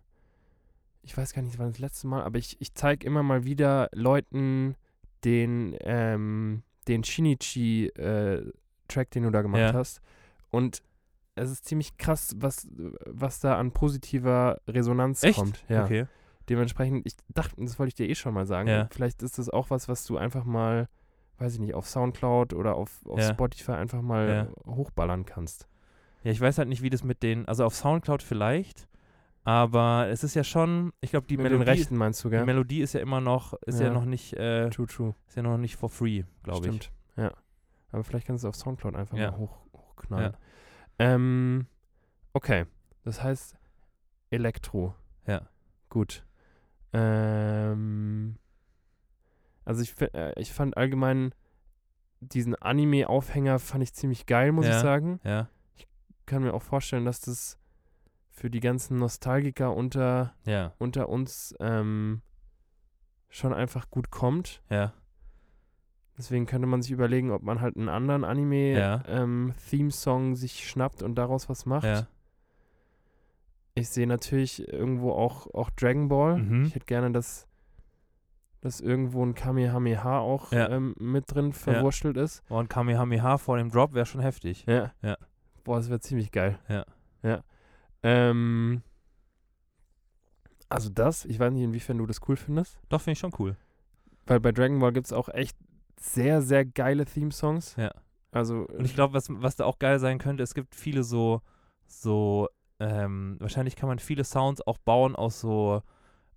[1.02, 3.88] ich weiß gar nicht, wann das letzte Mal, aber ich, ich zeige immer mal wieder
[3.92, 4.74] Leuten
[5.24, 8.44] den ähm, den Shinichi äh,
[9.14, 9.72] den du da gemacht Ja.
[9.74, 10.00] hast
[10.50, 10.82] und
[11.34, 12.66] es ist ziemlich krass, was,
[13.06, 15.38] was da an positiver Resonanz Echt?
[15.38, 15.64] kommt.
[15.68, 15.84] Ja.
[15.84, 16.06] Okay.
[16.48, 18.88] Dementsprechend, ich dachte, das wollte ich dir eh schon mal sagen.
[18.90, 20.88] Vielleicht ist das auch was, was du einfach mal,
[21.38, 23.30] weiß ich nicht, auf Soundcloud oder auf, auf Ja.
[23.32, 24.28] Spotify einfach mal
[24.66, 24.72] Ja.
[24.74, 25.68] hochballern kannst.
[26.24, 28.88] Ja, ich weiß halt nicht, wie das mit den, also auf Soundcloud vielleicht,
[29.44, 32.36] aber es ist ja schon, ich glaube, die Mit den Melodie, Rechten meinst du, die
[32.36, 32.44] gell?
[32.44, 33.92] Melodie ist ja immer noch, ist ja, Ja.
[33.92, 35.14] noch nicht, äh, True, true.
[35.28, 36.74] ist ja noch nicht for free, glaube ich.
[36.74, 36.92] Stimmt.
[37.16, 37.32] Ja.
[37.92, 40.36] Aber vielleicht kannst du es auf Soundcloud einfach mal hoch, hochknallen.
[40.98, 41.66] Ähm,
[42.34, 42.66] okay.
[43.04, 43.56] Das heißt
[44.30, 44.94] Elektro.
[45.26, 45.42] Ja.
[45.88, 46.24] Gut.
[46.92, 48.36] Ähm,
[49.68, 51.32] also ich, äh, ich fand allgemein
[52.20, 54.80] diesen Anime-Aufhänger fand ich ziemlich geil, muss ich Ja.
[54.80, 55.20] sagen.
[55.24, 55.48] Ja,
[56.26, 57.58] kann mir auch vorstellen, dass das
[58.30, 62.22] für die ganzen Nostalgiker unter, ja, unter uns ähm,
[63.28, 64.62] schon einfach gut kommt.
[64.70, 64.92] ja,
[66.16, 68.28] Deswegen könnte man sich überlegen, ob man halt einen anderen Ja.
[68.28, 71.84] Anime-Theme-Song sich schnappt und daraus was macht.
[71.84, 72.06] ja.
[73.74, 76.38] Ich sehe natürlich irgendwo auch, auch Dragon Ball.
[76.38, 76.64] Mhm.
[76.64, 77.46] Ich hätte gerne, dass,
[78.60, 80.68] dass irgendwo ein Kamehameha auch Ja.
[80.70, 82.42] ähm, mit drin verwurschtelt ist.
[82.48, 84.64] Oh, Und Kamehameha vor dem Drop wäre schon heftig.
[84.66, 84.92] Ja.
[85.02, 85.16] Ja.
[85.64, 86.58] Boah, das wäre ziemlich geil.
[86.68, 86.84] Ja.
[87.22, 87.42] Ja.
[88.02, 88.82] Ähm,
[90.68, 92.78] also das, ich weiß nicht, inwiefern du das cool findest.
[92.88, 93.56] Doch, finde ich schon cool.
[94.26, 95.56] Weil bei Dragon Ball gibt es auch echt
[95.98, 97.76] sehr, sehr geile Theme-Songs.
[97.76, 97.90] Ja.
[98.30, 101.40] Also, Und ich glaube, was, was da auch geil sein könnte, es gibt viele so,
[101.86, 102.48] so,
[102.78, 105.82] ähm, wahrscheinlich kann man viele Sounds auch bauen aus so,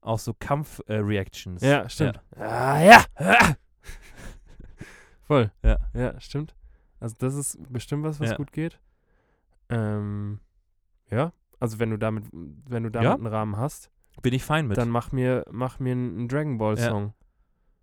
[0.01, 1.61] aus so Kampf-Reactions.
[1.61, 2.19] ja, stimmt.
[2.37, 3.05] Ah, ja!
[5.23, 5.51] Voll.
[5.63, 5.77] Ja.
[5.93, 6.55] Ja, stimmt.
[6.99, 8.35] Also das ist bestimmt was, was Ja.
[8.37, 8.79] gut geht.
[9.69, 10.39] Ähm,
[11.09, 11.31] ja.
[11.59, 13.13] Also wenn du damit, wenn du damit Ja.
[13.15, 13.91] einen Rahmen hast,
[14.21, 14.77] Bin ich fein mit.
[14.77, 16.89] dann mach mir, mach mir einen, Dragon Ball Ja.
[16.89, 17.13] Song.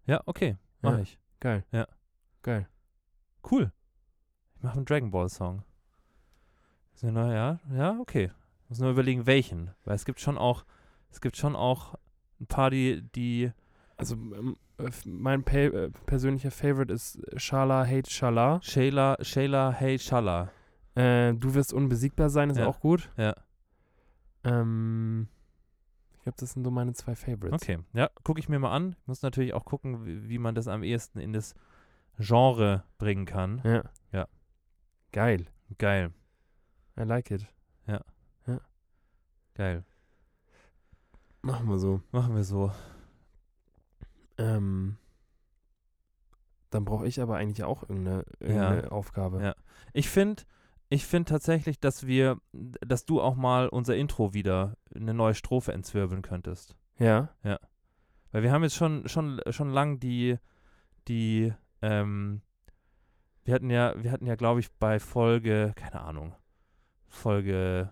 [0.07, 0.99] ja, okay, mach Ja.
[0.99, 1.19] ich.
[1.41, 1.65] Geil.
[1.73, 1.87] Ja.
[2.43, 2.69] Geil.
[3.51, 3.73] Cool.
[4.57, 5.63] Ich mache einen Dragon Ball Song.
[6.95, 8.33] So, na ja, ja, okay.
[8.69, 9.71] Muss nur überlegen, welchen.
[9.85, 10.65] Weil es gibt schon auch,
[11.11, 11.95] es gibt schon auch
[12.41, 13.53] ein paar, die, die
[13.97, 18.61] Also ähm, äh, mein pa äh, persönlicher Favorite ist Shala Hate Shala.
[18.63, 20.51] Shayla, Shayla, Hey Shala.
[20.95, 22.67] Äh, du wirst unbesiegbar sein, ist Ja.
[22.67, 23.11] auch gut.
[23.17, 23.35] Ja.
[24.45, 25.29] Ähm,
[26.15, 27.63] ich glaube, das sind so meine zwei Favorites.
[27.63, 28.97] Okay, ja, gucke ich mir mal an.
[29.07, 31.55] Muss natürlich auch gucken, wie, wie man das am ehesten in das
[32.19, 33.61] Genre bringen kann.
[33.65, 33.83] Ja.
[34.13, 34.29] Ja.
[35.13, 35.47] Geil.
[35.79, 36.13] Geil,
[36.99, 37.47] I like it.
[39.55, 39.85] geil.
[41.43, 42.01] Machen wir so.
[42.13, 42.73] Machen wir so.
[44.39, 44.97] Ähm,
[46.71, 49.43] dann brauche ich aber eigentlich auch irgendeine, irgendeine Aufgabe.
[49.43, 49.55] Ja.
[49.93, 50.43] Ich finde,
[50.89, 55.73] ich finde tatsächlich, dass wir, dass du auch mal unser Intro wieder eine neue Strophe
[55.73, 56.77] entzwirbeln könntest.
[56.99, 57.31] Ja.
[58.33, 60.39] Weil wir haben jetzt schon, schon, schon lang die,
[61.09, 62.43] die, ähm,
[63.45, 66.35] wir hatten ja, wir hatten ja, glaube ich, bei Folge, keine Ahnung,
[67.07, 67.91] Folge,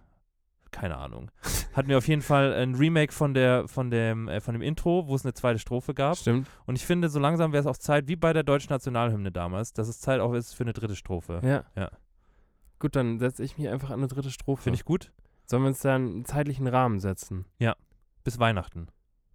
[0.71, 1.31] keine Ahnung,
[1.77, 5.07] hatten wir auf jeden Fall ein Remake von der, von dem, äh, von dem Intro,
[5.07, 6.17] wo es eine zweite Strophe gab.
[6.17, 6.49] Stimmt.
[6.65, 9.73] Und ich finde, so langsam wäre es auch Zeit, wie bei der deutschen Nationalhymne damals,
[9.73, 11.41] dass es Zeit auch ist für eine dritte Strophe.
[11.45, 11.65] Ja.
[11.77, 11.91] Ja.
[12.79, 14.63] Gut, dann setze ich mich einfach an eine dritte Strophe.
[14.63, 15.13] Finde ich gut.
[15.45, 17.45] Sollen wir uns da einen zeitlichen Rahmen setzen?
[18.25, 18.89] Bis Weihnachten.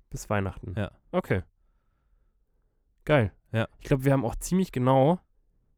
[0.10, 0.74] Bis Weihnachten.
[0.76, 0.92] Ja.
[1.12, 1.44] Okay.
[3.06, 3.32] Geil.
[3.52, 3.68] Ja.
[3.80, 5.20] Ich glaube, wir haben auch ziemlich genau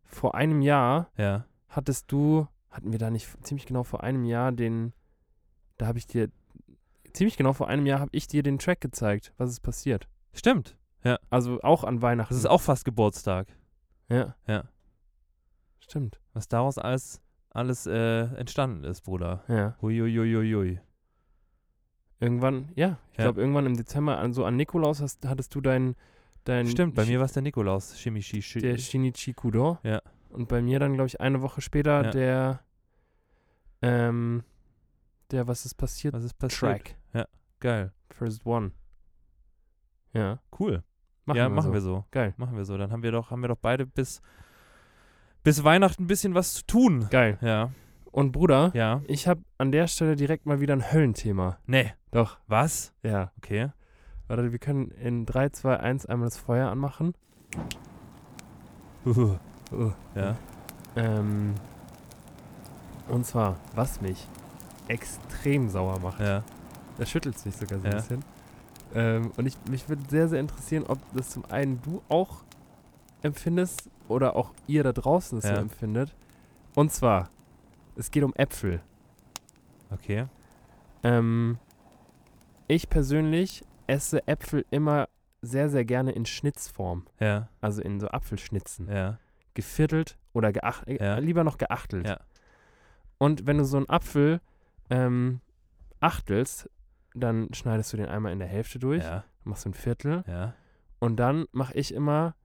[0.04, 1.46] vor einem Jahr Ja.
[1.70, 4.94] hattest du, hatten wir da nicht ziemlich genau vor einem Jahr den,
[5.78, 6.30] da habe ich dir,
[7.14, 10.08] ziemlich genau vor einem Jahr habe ich dir den Track gezeigt, was ist passiert.
[10.34, 10.78] Stimmt.
[11.30, 12.34] Also auch an Weihnachten.
[12.34, 13.48] Das ist auch fast Geburtstag.
[14.10, 14.36] Ja.
[14.48, 14.64] Ja.
[15.80, 16.20] Stimmt.
[16.34, 19.44] Was daraus alles, alles äh, entstanden ist, Bruder.
[19.50, 19.76] Ja.
[19.82, 20.80] Huiuiuiui.
[22.20, 23.26] Irgendwann, ja, ich Ja.
[23.26, 25.96] glaube irgendwann im Dezember, also an Nikolaus hast, hattest du dein,
[26.46, 28.00] dein Stimmt, bei Shi- mir war es der Nikolaus.
[28.00, 28.42] Shimishi.
[28.42, 29.78] Shi der Shinichi Kudo.
[29.84, 30.02] Ja.
[30.30, 32.12] Und bei mir dann, glaube ich, eine Woche später Ja.
[32.12, 32.60] der,
[33.82, 34.44] ähm,
[35.32, 36.14] der, was ist passiert?
[36.14, 36.60] Was ist passiert?
[36.86, 36.96] Track.
[37.60, 37.94] Geil.
[38.10, 38.72] First One.
[40.12, 40.40] Ja.
[40.60, 40.84] Cool.
[41.26, 41.74] Machen ja, wir machen so.
[41.74, 42.06] wir so.
[42.12, 42.34] Geil.
[42.36, 42.78] Machen wir so.
[42.78, 44.22] Dann haben wir doch, haben wir doch beide bis,
[45.44, 47.08] bis Weihnachten ein bisschen was zu tun.
[47.10, 47.38] Geil.
[47.40, 47.72] Ja.
[48.12, 49.02] Und Bruder, Ja.
[49.08, 51.58] ich habe an der Stelle direkt mal wieder ein Höllenthema.
[51.66, 51.94] Nee.
[52.12, 52.38] Doch.
[52.48, 52.94] Was?
[53.02, 53.32] Ja.
[53.38, 53.70] Okay.
[54.28, 57.14] Warte, wir können in 3, 2, 1 einmal das Feuer anmachen.
[59.06, 59.38] Uh.
[59.72, 59.92] Uh.
[60.16, 60.36] Ja.
[60.96, 61.56] Ähm,
[63.08, 64.28] und zwar, was mich
[64.88, 66.20] extrem sauer macht.
[66.20, 66.44] Ja.
[66.98, 67.92] Da schüttelt sich sogar so Ja.
[67.92, 68.24] ein bisschen.
[68.96, 72.44] Ähm, und ich, mich würde sehr, sehr interessieren, ob das zum einen du auch
[73.22, 75.56] empfindest oder auch ihr da draußen es Ja.
[75.56, 76.14] so empfindet.
[76.76, 77.30] Und zwar,
[77.96, 78.82] es geht um Äpfel.
[79.90, 80.26] Okay.
[81.04, 81.58] Ähm,
[82.68, 85.08] ich persönlich esse Äpfel immer
[85.42, 87.06] sehr, sehr gerne in Schnitzform.
[87.20, 87.50] Ja.
[87.62, 88.88] Also in so Apfelschnitzen.
[88.90, 89.18] Ja.
[89.56, 91.02] Geviertelt oder geachtelt.
[91.02, 91.18] Ja.
[91.18, 92.08] Äh, lieber noch geachtelt.
[92.08, 92.20] Ja.
[93.18, 94.40] Und wenn du so einen Apfel
[94.90, 95.42] ähm,
[96.00, 96.70] achtelst,
[97.16, 99.24] dann schneidest du den einmal in der Hälfte durch, Ja.
[99.44, 100.54] machst du ein Viertel Ja.
[101.00, 102.36] und dann mache ich immer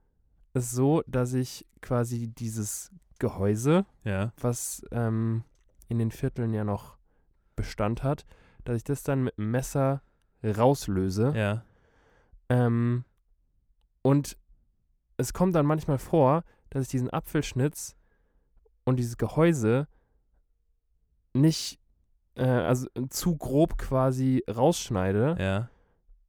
[0.53, 4.31] es so, dass ich quasi dieses Gehäuse, Ja.
[4.39, 5.43] was ähm,
[5.87, 6.97] in den Vierteln ja noch
[7.55, 8.25] Bestand hat,
[8.63, 10.01] dass ich das dann mit dem Messer
[10.43, 11.33] rauslöse.
[11.35, 11.63] Ja.
[12.49, 13.03] Ähm,
[14.01, 14.37] und
[15.17, 17.95] es kommt dann manchmal vor, dass ich diesen Apfelschnitz
[18.85, 19.87] und dieses Gehäuse
[21.33, 21.78] nicht,
[22.39, 25.69] äh, also zu grob quasi rausschneide Ja.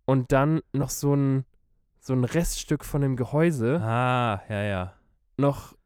[0.05, 1.45] und dann noch so ein,
[2.01, 4.93] so ein Reststück von dem Gehäuse Ah, ja, ja.
[5.37, 5.77] noch,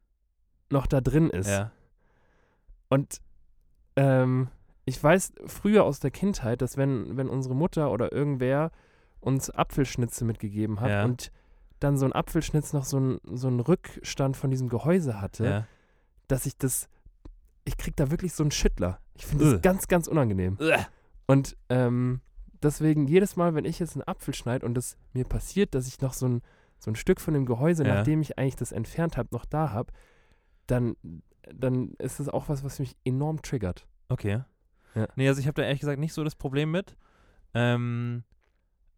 [0.69, 1.47] noch da drin ist.
[1.49, 1.71] Ja.
[2.89, 3.21] Und
[3.95, 4.49] ähm,
[4.85, 8.71] ich weiß früher aus der Kindheit, dass wenn, wenn unsere Mutter oder irgendwer
[9.19, 11.05] uns Apfelschnitze mitgegeben hat Ja.
[11.05, 11.31] und
[11.79, 15.67] dann so ein Apfelschnitz noch so ein, so einen Rückstand von diesem Gehäuse hatte, Ja.
[16.27, 16.87] dass ich das,
[17.65, 18.99] ich krieg da wirklich so einen Schüttler.
[19.15, 19.51] Ich finde Ugh.
[19.53, 20.57] das ganz, ganz unangenehm.
[20.59, 20.85] Uah.
[21.27, 22.21] Und ähm,
[22.61, 26.01] deswegen jedes Mal, wenn ich jetzt einen Apfel schneide und es mir passiert, dass ich
[26.01, 26.41] noch so ein,
[26.79, 27.95] so ein Stück von dem Gehäuse, Ja.
[27.95, 29.91] nachdem ich eigentlich das entfernt habe, noch da habe,
[30.67, 30.95] dann,
[31.53, 33.87] dann ist das auch was, was mich enorm triggert.
[34.09, 34.41] Okay.
[34.93, 35.07] Ja.
[35.15, 36.95] Nee, also ich habe da ehrlich gesagt nicht so das Problem mit.
[37.53, 38.23] Ähm,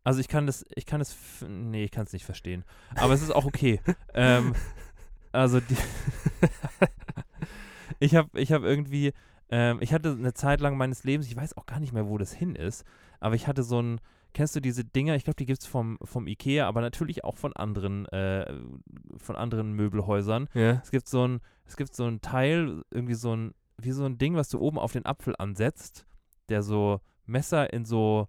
[0.03, 1.15] also ich kann das, ich kann das,
[1.47, 2.63] nee, ich kann es nicht verstehen.
[2.95, 3.81] Aber es ist auch okay.
[4.13, 4.53] ähm,
[5.31, 5.75] also die
[7.99, 9.13] ich habe, ich habe irgendwie,
[9.49, 12.17] ähm, ich hatte eine Zeit lang meines Lebens, ich weiß auch gar nicht mehr, wo
[12.17, 12.83] das hin ist,
[13.19, 13.99] aber ich hatte so ein,
[14.33, 15.15] kennst du diese Dinger?
[15.15, 18.45] Ich glaube, die gibt es vom, vom Ikea, aber natürlich auch von anderen, äh,
[19.17, 20.47] von anderen Möbelhäusern.
[20.53, 20.81] Ja.
[20.83, 24.17] Es gibt so ein, es gibt so ein Teil, irgendwie so ein, wie so ein
[24.17, 26.05] Ding, was du oben auf den Apfel ansetzt,
[26.49, 28.27] der so Messer in so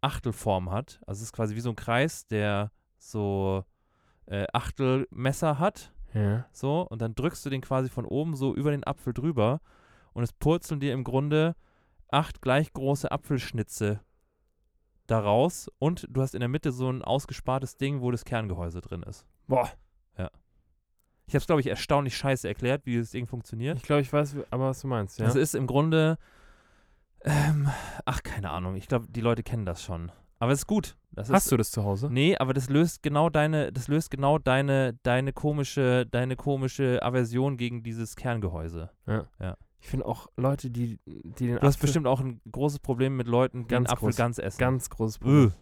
[0.00, 1.00] Achtelform hat.
[1.06, 3.64] Also es ist quasi wie so ein Kreis, der so
[4.26, 6.46] äh, Achtelmesser hat, Ja.
[6.52, 9.60] so, und dann drückst du den quasi von oben so über den Apfel drüber
[10.12, 11.54] und es purzeln dir im Grunde
[12.08, 14.00] acht gleich große Apfelschnitze
[15.06, 19.02] daraus und du hast in der Mitte so ein ausgespartes Ding, wo das Kerngehäuse drin
[19.02, 19.26] ist.
[19.46, 19.70] Boah.
[21.26, 23.78] Ich habe es, glaube ich, erstaunlich scheiße erklärt, wie das Ding funktioniert.
[23.78, 25.18] Ich glaube, ich weiß aber, was du meinst.
[25.18, 25.24] Ja.
[25.24, 26.18] Das ist im Grunde,
[27.24, 27.70] ähm,
[28.04, 28.76] ach, keine Ahnung.
[28.76, 30.12] Ich glaube, die Leute kennen das schon.
[30.38, 30.96] Aber es ist gut.
[31.10, 32.08] Das Hast ist, du das zu Hause?
[32.10, 37.56] Nee, aber das löst genau deine, das löst genau deine, deine komische, deine komische Aversion
[37.56, 38.90] gegen dieses Kerngehäuse.
[39.84, 43.16] Ich finde auch Leute, die, die den Du hast Apfel bestimmt auch ein großes Problem
[43.16, 44.16] mit Leuten, die Ganz einen Apfel groß.
[44.16, 44.58] ganz essen.
[44.58, 45.46] ganz großes Problem.
[45.46, 45.52] Ugh.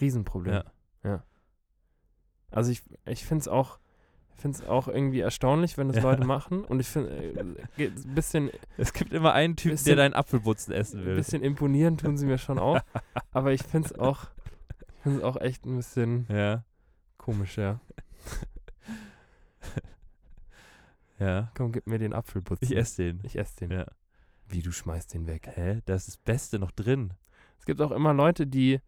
[0.00, 0.52] Riesenproblem.
[0.54, 0.64] Ja.
[1.04, 1.22] ja.
[2.50, 3.78] Also ich, ich finde es auch,
[4.66, 6.02] auch irgendwie erstaunlich, wenn das Ja.
[6.02, 6.64] Leute machen.
[6.64, 7.38] Und ich finde, äh,
[7.86, 11.14] ein bisschen, Es gibt immer einen Typen, Bisschen- der deinen Apfelbutzen essen ein will.
[11.16, 12.80] bisschen imponieren tun sie mir schon auch.
[13.32, 14.24] aber ich finde es auch,
[14.96, 16.64] ich finde es auch echt ein bisschen Ja,
[17.16, 17.78] komisch, ja.
[21.18, 21.50] ja.
[21.56, 22.64] Komm, gib mir den Apfelbutzen.
[22.64, 23.20] Ich esse den.
[23.24, 23.70] Ich esse den.
[23.70, 23.86] Ja.
[24.48, 25.48] Wie, du schmeißt den weg.
[25.54, 25.80] Hä?
[25.84, 27.12] Da ist das Beste noch drin.
[27.58, 28.80] Es gibt auch immer Leute, die,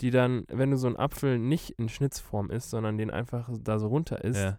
[0.00, 3.78] die dann, wenn du so ein Apfel nicht in Schnitzform isst, sondern den einfach da
[3.78, 4.58] so runter isst, Ja.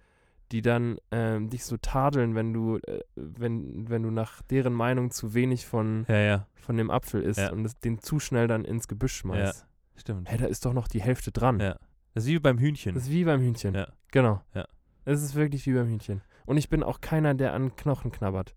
[0.52, 5.10] die dann ähm, dich so tadeln, wenn du, äh, wenn, wenn du nach deren Meinung
[5.12, 6.48] zu wenig von, Ja, ja.
[6.56, 7.52] von dem Apfel isst Ja.
[7.52, 9.66] und es, den zu schnell dann ins Gebüsch schmeißt.
[9.96, 10.32] Stimmt.
[10.32, 11.60] Hä, da ist doch noch die Hälfte dran.
[11.60, 11.78] Ja.
[12.14, 12.94] Das ist wie beim Hühnchen.
[12.96, 13.74] Das ist wie beim Hühnchen.
[13.74, 13.88] Ja.
[14.12, 14.42] Genau.
[14.54, 14.68] Ja.
[15.06, 16.22] Es ist wirklich wie beim Hühnchen.
[16.50, 18.56] Und ich bin auch keiner, der an Knochen knabbert.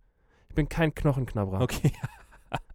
[0.49, 1.61] Ich bin kein Knochenknabberer.
[1.61, 1.93] Okay.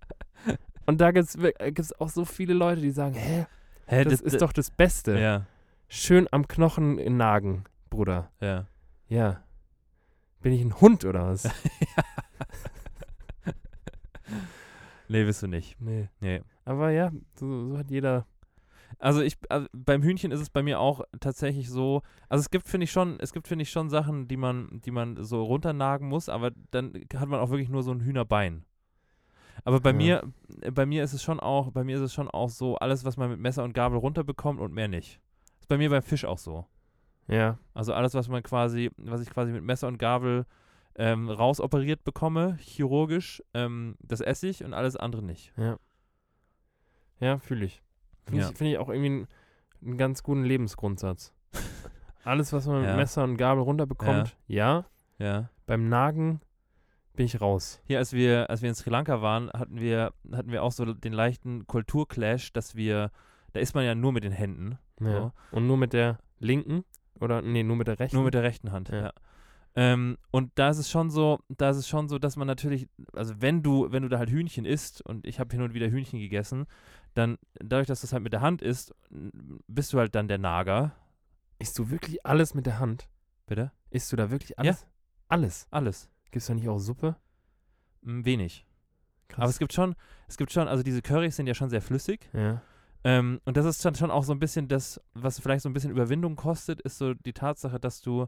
[0.85, 3.47] Und da gibt es auch so viele Leute, die sagen, hä,
[3.87, 5.17] Hä, das, ist doch das Beste.
[5.17, 5.47] Ja,
[5.87, 8.29] Schön am Knochen nagen, Bruder.
[8.39, 8.67] ja.
[9.07, 9.41] Ja.
[10.41, 11.49] Bin ich ein Hund oder was?
[15.07, 15.81] Nee, bist du nicht.
[15.81, 16.09] nee.
[16.19, 16.41] Nee.
[16.65, 18.27] Aber ja, so, so hat jeder.
[18.99, 22.67] Also ich, also beim Hühnchen ist es bei mir auch tatsächlich so, also es gibt,
[22.67, 26.07] finde ich schon, es gibt, finde ich, schon Sachen, die man, die man so runternagen
[26.07, 28.65] muss, aber dann hat man auch wirklich nur so ein Hühnerbein.
[29.63, 29.95] Aber bei Ja.
[29.95, 30.23] mir,
[30.71, 33.17] bei mir ist es schon auch, bei mir ist es schon auch so, alles, was
[33.17, 35.19] man mit Messer und Gabel runterbekommt und mehr nicht.
[35.59, 36.65] Ist bei mir beim Fisch auch so.
[37.27, 37.59] Ja.
[37.73, 40.45] Also alles, was man quasi, was ich quasi mit Messer und Gabel
[40.95, 45.53] ähm, rausoperiert bekomme, chirurgisch, ähm, das esse ich und alles andere nicht.
[47.19, 47.83] Ja, fühle ich.
[48.27, 48.49] Finde Ja.
[48.49, 49.27] ich, find ich auch irgendwie einen,
[49.83, 51.33] einen ganz guten Lebensgrundsatz.
[52.23, 52.95] Alles, was man mit Ja.
[52.95, 54.85] Messer und Gabel runterbekommt, ja.
[55.17, 55.49] Ja.
[55.65, 56.41] Beim Nagen
[57.13, 57.81] bin ich raus.
[57.85, 60.93] Hier, als wir, als wir in Sri Lanka waren, hatten wir, hatten wir auch so
[60.93, 63.11] den leichten Kulturclash, dass wir,
[63.53, 65.11] da isst man ja nur mit den Händen, Ja.
[65.11, 65.31] So.
[65.51, 66.83] Und nur mit der linken?
[67.19, 68.15] Oder, nee, nur mit der rechten?
[68.17, 68.89] nur mit der rechten Hand.
[68.89, 69.11] Ja.
[69.77, 69.93] Ja.
[69.93, 72.87] Ähm, und da ist es schon so, da ist es schon so, dass man natürlich,
[73.13, 75.89] also wenn du, wenn du da halt Hühnchen isst und ich habe hin und wieder
[75.89, 76.65] Hühnchen gegessen,
[77.13, 80.27] dann dadurch, dass du es halt mit der Hand isst, n- bist du halt dann
[80.27, 80.95] der Nager.
[81.59, 83.07] Isst du wirklich alles mit der Hand?
[83.45, 83.71] Bitte?
[83.91, 84.87] Isst du da wirklich alles?
[85.27, 85.67] Alles?
[85.71, 86.09] Alles.
[86.31, 87.15] Gibt's da nicht auch Suppe?
[88.01, 88.65] Wenig.
[89.27, 89.41] Krass.
[89.41, 89.95] Aber es gibt schon,
[90.27, 92.29] es gibt schon, also diese Currys sind ja schon sehr flüssig.
[92.33, 92.61] ja.
[93.03, 95.73] Ähm, und das ist dann schon auch so ein bisschen das, was vielleicht so ein
[95.73, 98.25] bisschen Überwindung kostet, ist so die Tatsache, dass du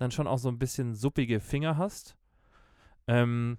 [0.00, 2.16] dann schon auch so ein bisschen suppige Finger hast.
[3.06, 3.58] Ähm,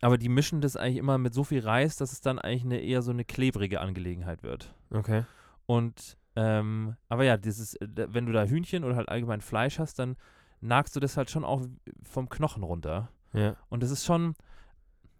[0.00, 2.78] aber die mischen das eigentlich immer mit so viel Reis, dass es dann eigentlich eine,
[2.78, 4.74] eher so eine klebrige Angelegenheit wird.
[4.90, 5.24] Okay.
[5.66, 9.98] Und, ähm, aber ja, dieses, äh, wenn du da Hühnchen oder halt allgemein Fleisch hast,
[9.98, 10.16] dann
[10.60, 11.62] nagst du das halt schon auch
[12.02, 13.08] vom Knochen runter.
[13.32, 13.56] Ja.
[13.68, 14.36] Und das ist schon,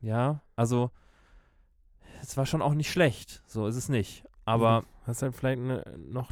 [0.00, 0.92] ja, also,
[2.22, 3.42] es war schon auch nicht schlecht.
[3.46, 4.24] So ist es nicht.
[4.44, 6.30] Aber Du hast halt vielleicht eine noch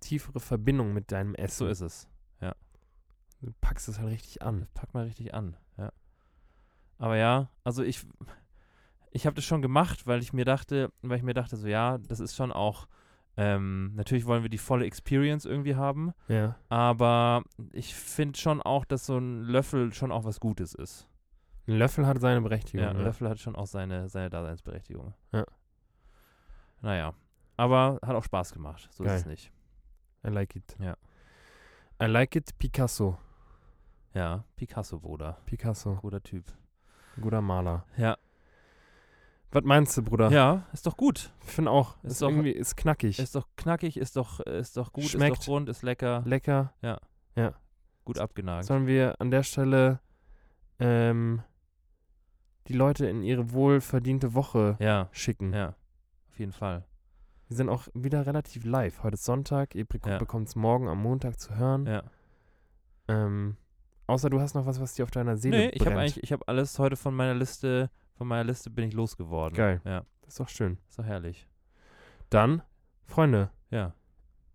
[0.00, 1.58] tiefere Verbindung mit deinem Essen.
[1.58, 2.08] so ist es.
[3.42, 4.66] Du packst es halt richtig an.
[4.74, 5.92] Pack mal richtig an, ja.
[6.98, 8.06] Aber ja, also ich,
[9.10, 11.98] ich habe das schon gemacht, weil ich mir dachte, weil ich mir dachte, so ja,
[11.98, 12.88] das ist schon auch,
[13.36, 16.56] ähm, natürlich wollen wir die volle Experience irgendwie haben, Ja.
[16.70, 21.06] aber ich finde schon auch, dass so ein Löffel schon auch was Gutes ist.
[21.68, 22.84] Ein Löffel hat seine Berechtigung.
[22.84, 23.02] Ja, ein ja.
[23.02, 25.12] Löffel hat schon auch seine, seine Daseinsberechtigung.
[25.32, 25.44] Ja.
[26.80, 27.12] Naja,
[27.58, 29.14] aber hat auch Spaß gemacht, so Geil.
[29.16, 29.52] ist es nicht.
[30.26, 30.76] I like it.
[30.80, 30.96] Ja.
[32.02, 33.18] I like it, Picasso.
[34.16, 35.36] Ja, Picasso, Bruder.
[35.44, 35.96] Picasso.
[36.00, 36.44] Guter Typ.
[37.20, 37.84] Guter Maler.
[37.98, 38.16] Ja.
[39.52, 40.30] Was meinst du, Bruder?
[40.30, 41.32] Ja, ist doch gut.
[41.44, 43.18] Ich finde auch, Ist ist doch- irgendwie ist knackig.
[43.18, 45.38] Ist doch knackig, ist doch, ist doch gut, ist Schmeckt.
[45.42, 46.72] doch rund, ist lecker, Lecker.
[48.04, 48.64] gut abgenagt.
[48.64, 50.00] Sollen wir an der Stelle
[50.78, 51.42] ähm,
[52.68, 55.52] die Leute in ihre wohlverdiente Woche Ja, schicken?
[55.52, 55.74] ja,
[56.30, 56.84] auf jeden Fall.
[57.48, 59.02] Wir sind auch wieder relativ live.
[59.02, 59.74] Heute ist Sonntag.
[59.74, 60.18] Ihr bek Ja.
[60.18, 61.86] bekommt es morgen am Montag zu hören.
[61.86, 62.02] Ja.
[63.08, 63.56] Ähm,
[64.06, 66.00] außer du hast noch was, was dir auf deiner Seele Nee, ich habe brennt.
[66.00, 69.56] eigentlich, ich habe alles heute von meiner Liste, von meiner Liste bin ich losgeworden.
[69.56, 69.80] Geil.
[69.84, 70.78] Ja, Das ist doch schön.
[70.88, 71.46] ist doch herrlich.
[72.30, 72.62] Dann,
[73.04, 73.94] Freunde, Ja.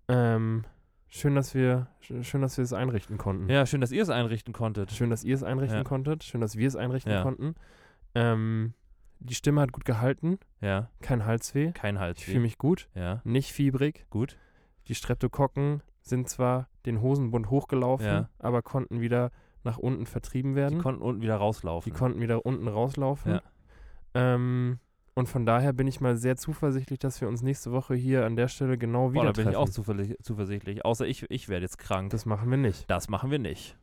[0.08, 0.66] ähm,
[1.08, 3.50] schön, dass wir sch- schön, dass wir es einrichten konnten.
[3.50, 4.92] Ja, schön, dass ihr es einrichten konntet.
[4.92, 5.84] Schön, dass ihr es einrichten Ja.
[5.84, 6.24] konntet.
[6.24, 7.22] Schön, dass wir es einrichten Ja.
[7.22, 7.56] konnten.
[8.16, 8.74] Ähm,
[9.20, 10.40] die Stimme hat gut gehalten.
[10.62, 11.72] Ja, Kein Halsweh.
[11.74, 12.20] kein Hals.
[12.20, 12.90] Ich fühle mich gut.
[12.96, 14.06] Ja, Nicht fiebrig.
[14.10, 14.38] gut.
[14.88, 18.30] Die Streptokokken sind zwar den Hosenbund hochgelaufen, Ja.
[18.40, 19.32] aber konnten wieder
[19.64, 20.80] nach unten vertrieben Die werden.
[20.82, 21.92] konnten unten wieder rauslaufen.
[21.92, 23.34] Die konnten wieder unten rauslaufen.
[23.34, 23.42] Ja.
[24.14, 24.80] Ähm,
[25.14, 28.36] und von daher bin ich mal sehr zuversichtlich, dass wir uns nächste Woche hier an
[28.36, 30.86] der Stelle genau Boah, wieder da bin ich auch zuversichtlich, zuversichtlich.
[30.86, 32.10] Außer ich, ich werde jetzt krank.
[32.12, 32.90] Das, Das machen wir nicht.
[33.10, 33.78] machen wir nicht.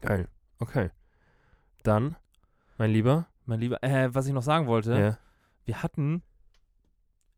[0.00, 0.28] Geil.
[0.58, 0.90] Okay.
[1.84, 2.16] Dann,
[2.78, 3.26] mein Lieber.
[3.44, 5.18] Mein Lieber, äh, was ich noch sagen wollte, Ja.
[5.64, 6.22] wir hatten,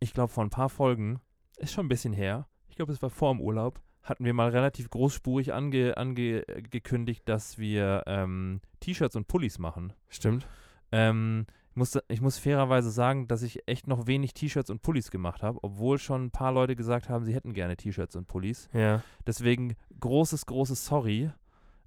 [0.00, 1.20] ich glaube vor ein paar Folgen,
[1.56, 4.50] ist schon ein bisschen her, ich glaube es war vor dem Urlaub, hatten wir mal
[4.50, 9.92] relativ großspurig ange, angekündigt, dass wir ähm, T-Shirts und Pullis machen.
[10.08, 10.46] Stimmt.
[10.92, 15.10] Ähm, ich, muss, ich muss fairerweise sagen, dass ich echt noch wenig T-Shirts und Pullis
[15.10, 18.68] gemacht habe, obwohl schon ein paar Leute gesagt haben, sie hätten gerne T-Shirts und Pullis.
[18.72, 19.02] Ja.
[19.26, 21.30] Deswegen großes, großes Sorry.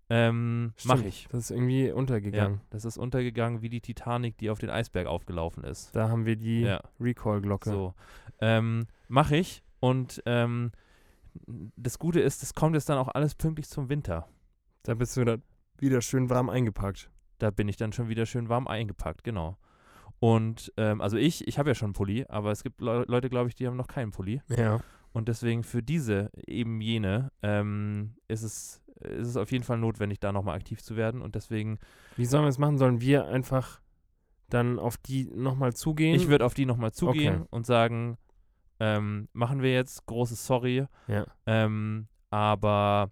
[0.09, 0.95] Ähm, Stimmt.
[0.99, 1.27] mach ich.
[1.31, 2.55] Das ist irgendwie untergegangen.
[2.55, 5.95] Ja, das ist untergegangen wie die Titanic, die auf den Eisberg aufgelaufen ist.
[5.95, 6.81] Da haben wir die Ja.
[6.99, 7.69] Recall-Glocke.
[7.69, 7.93] So.
[8.39, 9.63] Ähm, Mache ich.
[9.79, 10.71] Und ähm,
[11.45, 14.27] das Gute ist, das kommt jetzt dann auch alles pünktlich zum Winter.
[14.83, 15.37] Da bist du da
[15.77, 17.09] wieder schön warm eingepackt.
[17.39, 19.57] Da bin ich dann schon wieder schön warm eingepackt, genau.
[20.19, 23.29] Und ähm, also ich, ich habe ja schon einen Pulli, aber es gibt Leu Leute,
[23.29, 24.41] glaube ich, die haben noch keinen Pulli.
[24.49, 24.79] Ja.
[25.13, 30.19] Und deswegen für diese, eben jene, ähm, ist, es, ist es auf jeden Fall notwendig,
[30.19, 31.21] da nochmal aktiv zu werden.
[31.21, 31.79] Und deswegen,
[32.15, 32.77] Wie sollen wir es machen?
[32.77, 33.81] Sollen wir einfach
[34.49, 36.15] dann auf die nochmal zugehen?
[36.15, 37.47] ich würde auf die nochmal zugehen Okay.
[37.51, 38.17] und sagen,
[38.79, 40.85] ähm, machen wir jetzt, großes Sorry.
[41.07, 41.25] Ja.
[41.45, 43.11] Ähm, aber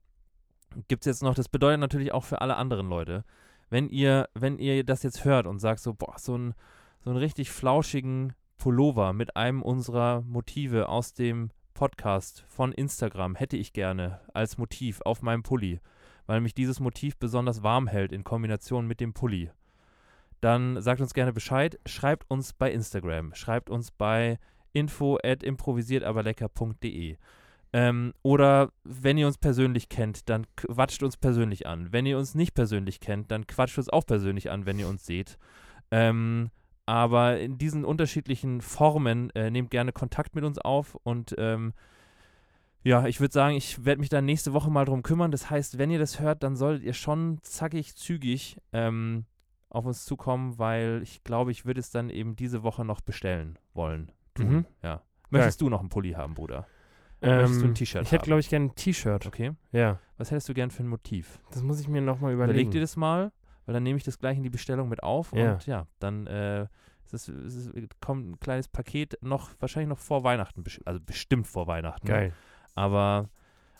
[0.87, 3.23] gibt es jetzt noch, das bedeutet natürlich auch für alle anderen Leute,
[3.69, 6.53] wenn ihr, wenn ihr das jetzt hört und sagt so, boah, so ein,
[6.99, 13.57] so einen richtig flauschigen Pullover mit einem unserer Motive aus dem Podcast von Instagram hätte
[13.57, 15.81] ich gerne als Motiv auf meinem Pulli,
[16.25, 19.51] weil mich dieses Motiv besonders warm hält in Kombination mit dem Pulli.
[20.39, 24.39] Dann sagt uns gerne Bescheid, schreibt uns bei Instagram, schreibt uns bei
[24.75, 27.17] info at improvisiertaberlecker.de.
[27.73, 31.91] Ähm, oder wenn ihr uns persönlich kennt, dann quatscht uns persönlich an.
[31.91, 35.05] Wenn ihr uns nicht persönlich kennt, dann quatscht uns auch persönlich an, wenn ihr uns
[35.05, 35.37] seht.
[35.91, 36.51] Ähm,
[36.85, 41.73] aber in diesen unterschiedlichen Formen äh, nehmt gerne Kontakt mit uns auf und ähm,
[42.83, 45.31] ja, ich würde sagen, ich werde mich dann nächste Woche mal drum kümmern.
[45.31, 49.25] Das heißt, wenn ihr das hört, dann solltet ihr schon zackig, zügig ähm,
[49.69, 53.57] auf uns zukommen, weil ich glaube, ich würde es dann eben diese Woche noch bestellen
[53.73, 54.11] wollen.
[54.35, 54.47] Tun.
[54.49, 54.65] Mhm.
[54.83, 55.01] Ja.
[55.29, 56.67] Möchtest du noch ein Pulli haben, Bruder?
[57.21, 59.25] ähm, möchtest du ein T-Shirt Ich hätte, glaube ich, gerne ein T-Shirt.
[59.25, 59.53] Okay.
[59.71, 61.39] Ja, Was hättest du gern für ein Motiv?
[61.51, 62.71] das muss ich mir nochmal Überleg überlegen.
[62.71, 63.31] dir das mal,
[63.65, 65.53] weil dann nehme ich das gleich in die Bestellung mit auf Ja.
[65.53, 66.67] und ja, dann äh,
[67.05, 67.71] es ist, es ist,
[68.01, 72.05] kommt ein kleines Paket noch, wahrscheinlich noch vor Weihnachten, also bestimmt vor Weihnachten.
[72.07, 72.33] Geil.
[72.75, 73.29] Aber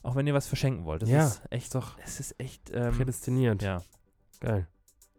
[0.04, 2.94] auch wenn ihr was verschenken wollt, das Ja, ist echt, doch es ist echt, ähm,
[2.96, 3.62] Prädestiniert.
[3.62, 3.82] ja,
[4.40, 4.68] Geil.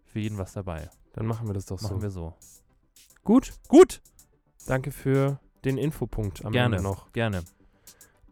[0.05, 0.89] für jeden was dabei.
[1.12, 2.03] Dann machen wir das doch Machen so.
[2.03, 2.34] wir so.
[3.24, 3.53] Gut.
[3.68, 4.01] Gut,
[4.67, 7.12] Danke für den Infopunkt am gerne Ende noch.
[7.12, 7.43] gerne.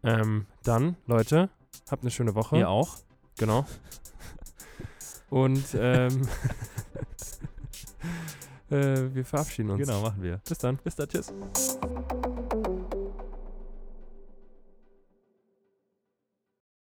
[0.03, 1.49] Ähm, dann, Leute,
[1.91, 2.59] habt eine schöne Woche.
[2.59, 2.97] Ihr auch.
[3.39, 3.65] Genau.
[5.31, 6.29] Und ähm,
[8.71, 9.87] äh, wir verabschieden uns.
[9.87, 10.41] Genau, machen wir.
[10.49, 10.77] Bis dann.
[10.79, 11.33] Bis dann, tschüss.